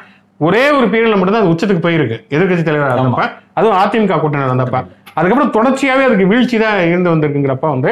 ஒரே 0.41 0.65
ஒரு 0.79 0.87
பீரியட்ல 0.93 1.19
மட்டும் 1.19 1.37
தான் 1.37 1.45
அது 1.45 1.53
உச்சத்துக்கு 1.53 1.85
போயிருக்கு. 1.87 2.17
எதிர்க்கட்சி 2.35 2.65
தலைவராக 2.67 2.97
இருந்தப்ப 2.97 3.23
அதுவும் 3.59 3.79
அதிமுக 3.83 4.19
கூட்டணி 4.23 4.45
இருந்தப்ப. 4.49 4.79
அதுக்கப்புறம் 5.19 5.53
தொடர்ச்சியாவே 5.57 6.03
அதுக்கு 6.09 6.27
வீழ்ச்சி 6.33 6.57
தான் 6.65 6.79
இருந்து 6.91 7.13
வந்திருக்குங்கிறப்ப 7.15 7.69
வந்து 7.75 7.91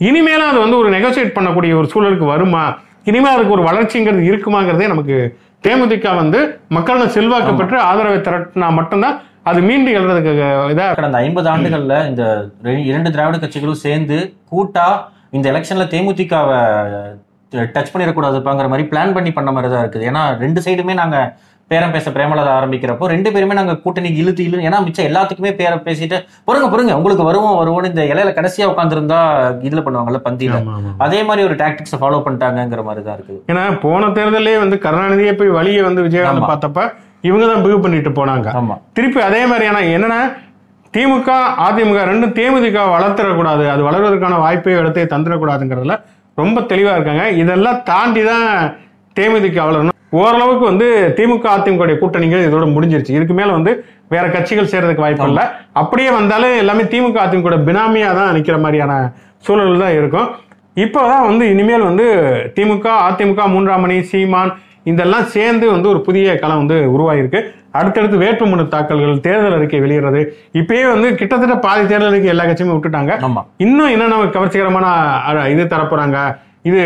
இனிமேலும் 0.00 0.50
அது 0.50 0.58
வந்து 0.64 0.78
ஒரு 0.82 0.88
நெகோசியேட் 0.96 1.36
பண்ணக்கூடிய 1.36 1.72
ஒரு 1.80 1.88
சூழலுக்கு 1.92 2.26
வருமா? 2.32 2.64
இனிமே 3.10 3.28
அதுக்கு 3.34 3.54
ஒரு 3.56 3.64
வளர்ச்சிங்கிறது 3.68 4.22
இருக்குமாங்கிறதே 4.30 4.86
நமக்கு 4.92 5.16
தேமுதிக 5.64 6.08
வந்து 6.14 6.40
மக்களிடம் 6.68 7.14
செல்வாக்கு 7.16 7.52
பெற்று 7.52 7.78
ஆதரவை 7.88 8.18
திரட்டினா 8.20 8.68
மட்டும்தான் 8.70 9.16
அது 9.50 9.60
மீண்டு 9.60 9.90
எழுறதுக்கு 9.90 10.32
இதா 10.72 10.86
கடந்த 10.92 11.18
ஐம்பது 11.18 11.48
ஆண்டுகள்ல 11.52 11.96
இந்த 12.10 12.22
இரண்டு 12.90 13.10
திராவிட 13.10 13.38
கட்சிகளும் 13.38 13.82
சேர்ந்து 13.84 14.16
கூட்டா 14.50 14.86
இந்த 15.30 15.46
எலெக்ஷன்ல 15.52 15.86
தேமுதிகவை 15.94 16.58
டச் 17.52 17.92
பண்ணிடக்கூடாதுப்பாங்கிற 17.92 18.68
மாதிரி 18.68 18.86
பிளான் 18.88 19.14
பண்ணி 19.16 19.30
பண்ண 19.32 19.50
மாதிரி 19.52 19.68
தான் 19.72 19.82
இருக்குது. 19.84 20.06
ஏன்னா 20.10 20.22
ரெண்டு 20.44 20.60
சைடுமே 20.64 20.94
நாங்க 20.94 21.18
பேரம் 21.70 21.94
பேச 21.94 22.10
பிரேமலதா 22.14 22.50
ஆரம்பிக்கிறப்போ 22.56 23.04
ரெண்டு 23.12 23.28
பேருமே 23.34 23.54
நாங்க 23.58 23.74
கூட்டணி 23.84 24.08
இழுத்து 24.20 24.42
இழு 24.48 24.66
ஏன்னா 24.66 24.78
மிச்சம் 24.84 25.06
எல்லாத்துக்குமே 25.08 25.50
பேர 25.60 25.72
பேசிட்டு 25.86 26.16
பொறுங்க 26.48 26.66
பொறுங்க 26.72 26.92
உங்களுக்கு 26.98 27.24
வருவோம் 27.28 27.56
வருவோம்னு 27.60 27.90
இந்த 27.92 28.02
இலையில 28.12 28.32
கடைசியா 28.36 28.66
உட்காந்துருந்தா 28.72 29.18
இதுல 29.68 29.82
பண்ணுவாங்கல்ல 29.86 30.20
பந்தியில. 30.26 30.58
அதே 31.06 31.20
மாதிரி 31.28 31.46
ஒரு 31.48 31.56
டாக்டிக்ஸை 31.62 31.98
ஃபாலோ 32.02 32.20
பண்ணிட்டாங்கங்கிற 32.26 32.84
மாதிரி 32.88 33.02
தான் 33.06 33.16
இருக்குது 33.18 33.40
ஏன்னா 33.52 33.64
போன 33.84 34.10
தேர்தலே 34.18 34.54
வந்து 34.64 34.78
கருணாநிதியே 34.84 35.32
போய் 35.40 35.56
வழியை 35.58 35.82
வந்து 35.88 36.04
விஜயகாந்த். 36.06 36.50
பார்த்தப்ப 36.52 36.84
இவங்க 37.30 37.44
தான் 37.50 37.64
பிகு 37.64 37.78
பண்ணிட்டு 37.86 38.12
போனாங்க. 38.20 38.48
ஆமா. 38.60 38.74
திருப்பி 38.96 39.20
அதே 39.28 39.42
மாதிரியான 39.52 39.82
என்னன்னா 39.96 40.20
திமுக 40.94 41.30
அதிமுக 41.66 42.00
ரெண்டும் 42.10 42.36
தேமுதிக 42.38 42.78
வளர்த்துடக்கூடாது 42.94 43.64
அது 43.72 43.82
வளர்வதற்கான 43.88 44.38
வாய்ப்பை 44.44 44.76
இடத்தை 44.80 45.06
தந்துடக்கூடாதுங்கிறதுல 45.14 45.96
ரொம்ப 46.38 46.58
தெளிவா 46.70 46.94
இருக்காங்க. 46.96 47.24
இதெல்லாம் 47.42 47.82
தாண்டி 47.90 48.22
தான் 48.30 48.48
தேமுதிக 49.16 49.60
வளரணும். 49.68 49.95
ஓரளவுக்கு 50.20 50.64
வந்து 50.70 50.86
திமுக 51.18 51.46
அதிமுக 51.56 51.94
கூட்டணிகள் 52.02 52.46
இதோட 52.48 52.64
முடிஞ்சிருச்சு. 52.74 53.16
இதுக்கு 53.18 53.34
மேல 53.38 53.50
வந்து 53.58 53.72
வேற 54.14 54.24
கட்சிகள் 54.34 54.70
சேர்றதுக்கு 54.72 55.04
வாய்ப்பு 55.04 55.28
இல்லை. 55.30 55.44
அப்படியே 55.80 56.10
வந்தாலும் 56.18 56.58
எல்லாமே 56.62 56.84
திமுக 56.92 57.18
அதிமுக 57.26 57.58
பினாமியா 57.68 58.10
தான் 58.20 58.34
நிக்கிற 58.36 58.58
மாதிரியான 58.64 58.92
சூழல் 59.46 59.82
தான் 59.84 59.96
இருக்கும். 60.00 60.28
இப்போதான் 60.84 61.26
வந்து 61.30 61.44
இனிமேல் 61.52 61.88
வந்து 61.90 62.06
திமுக 62.56 62.86
அதிமுக 63.08 63.44
மூன்றாம் 63.52 63.84
மணி 63.84 63.98
சீமான் 64.10 64.52
இதெல்லாம் 64.90 65.28
சேர்ந்து 65.36 65.66
வந்து 65.74 65.88
ஒரு 65.92 66.00
புதிய 66.08 66.34
களம் 66.42 66.60
வந்து 66.62 66.76
உருவாகிருக்கு 66.94 67.40
அடுத்தடுத்து 67.78 68.20
வேட்புமனு 68.22 68.64
தாக்கல்கள் 68.74 69.24
தேர்தல் 69.24 69.56
அறிக்கை 69.56 69.80
வெளியிடுறது 69.84 70.20
இப்பயே 70.60 70.84
வந்து 70.92 71.08
கிட்டத்தட்ட 71.20 71.56
பாதி 71.64 71.82
தேர்தல் 71.90 72.10
அறிக்கை 72.10 72.30
எல்லா 72.34 72.44
கட்சியுமே 72.48 72.74
விட்டுட்டாங்க. 72.76 73.12
இன்னும் 73.64 73.92
என்னென்ன 73.94 74.28
கவர்ச்சிகரமான 74.36 74.86
இது 75.54 75.64
தரப்போறாங்க? 75.72 76.18
இது 76.68 76.82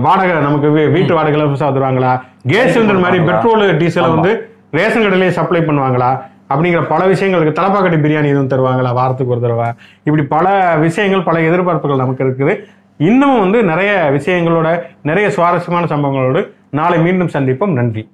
வாடகை 0.00 0.40
நமக்கு 0.40 0.70
வீட்டு 0.70 1.14
வாடகை 1.14 1.40
இலவசம் 1.40 1.74
தருவாங்களா 1.76 2.20
கேஸ் 2.46 2.78
சிலிண்டர் 2.78 3.00
மாதிரி 3.00 3.24
பெட்ரோல் 3.24 3.76
டீசல் 3.76 4.14
வந்து 4.14 4.50
ரேஷன் 4.70 5.02
கடையிலேயே 5.02 5.28
சப்ளை 5.28 5.60
பண்ணுவாங்களா? 5.60 6.10
அப்படிங்கிற 6.54 6.82
பல 6.88 7.06
விஷயங்கள் 7.06 7.42
இருக்கு. 7.42 7.62
தலப்பாக்கட்டி 7.62 7.98
பிரியாணி 8.04 8.28
எதுவும் 8.28 8.48
தருவாங்களா? 8.48 8.92
வாரத்துக்கு 8.92 9.32
ஒரு 9.32 9.40
தடவை. 9.40 9.66
இப்படி 10.04 10.22
பல 10.22 10.76
விஷயங்கள் 10.76 11.22
பல 11.22 11.38
எதிர்பார்ப்புகள் 11.38 11.96
நமக்கு 11.96 12.24
இருக்குது. 12.24 12.54
இன்னும் 12.96 13.38
வந்து 13.38 13.62
நிறைய 13.62 14.10
விஷயங்களோட 14.12 14.82
நிறைய 15.02 15.30
சுவாரஸ்யமான 15.30 15.86
சம்பவங்களோடு 15.86 16.52
நாளை 16.70 16.98
மீண்டும் 16.98 17.32
சந்திப்போம். 17.32 17.72
நன்றி. 17.72 18.08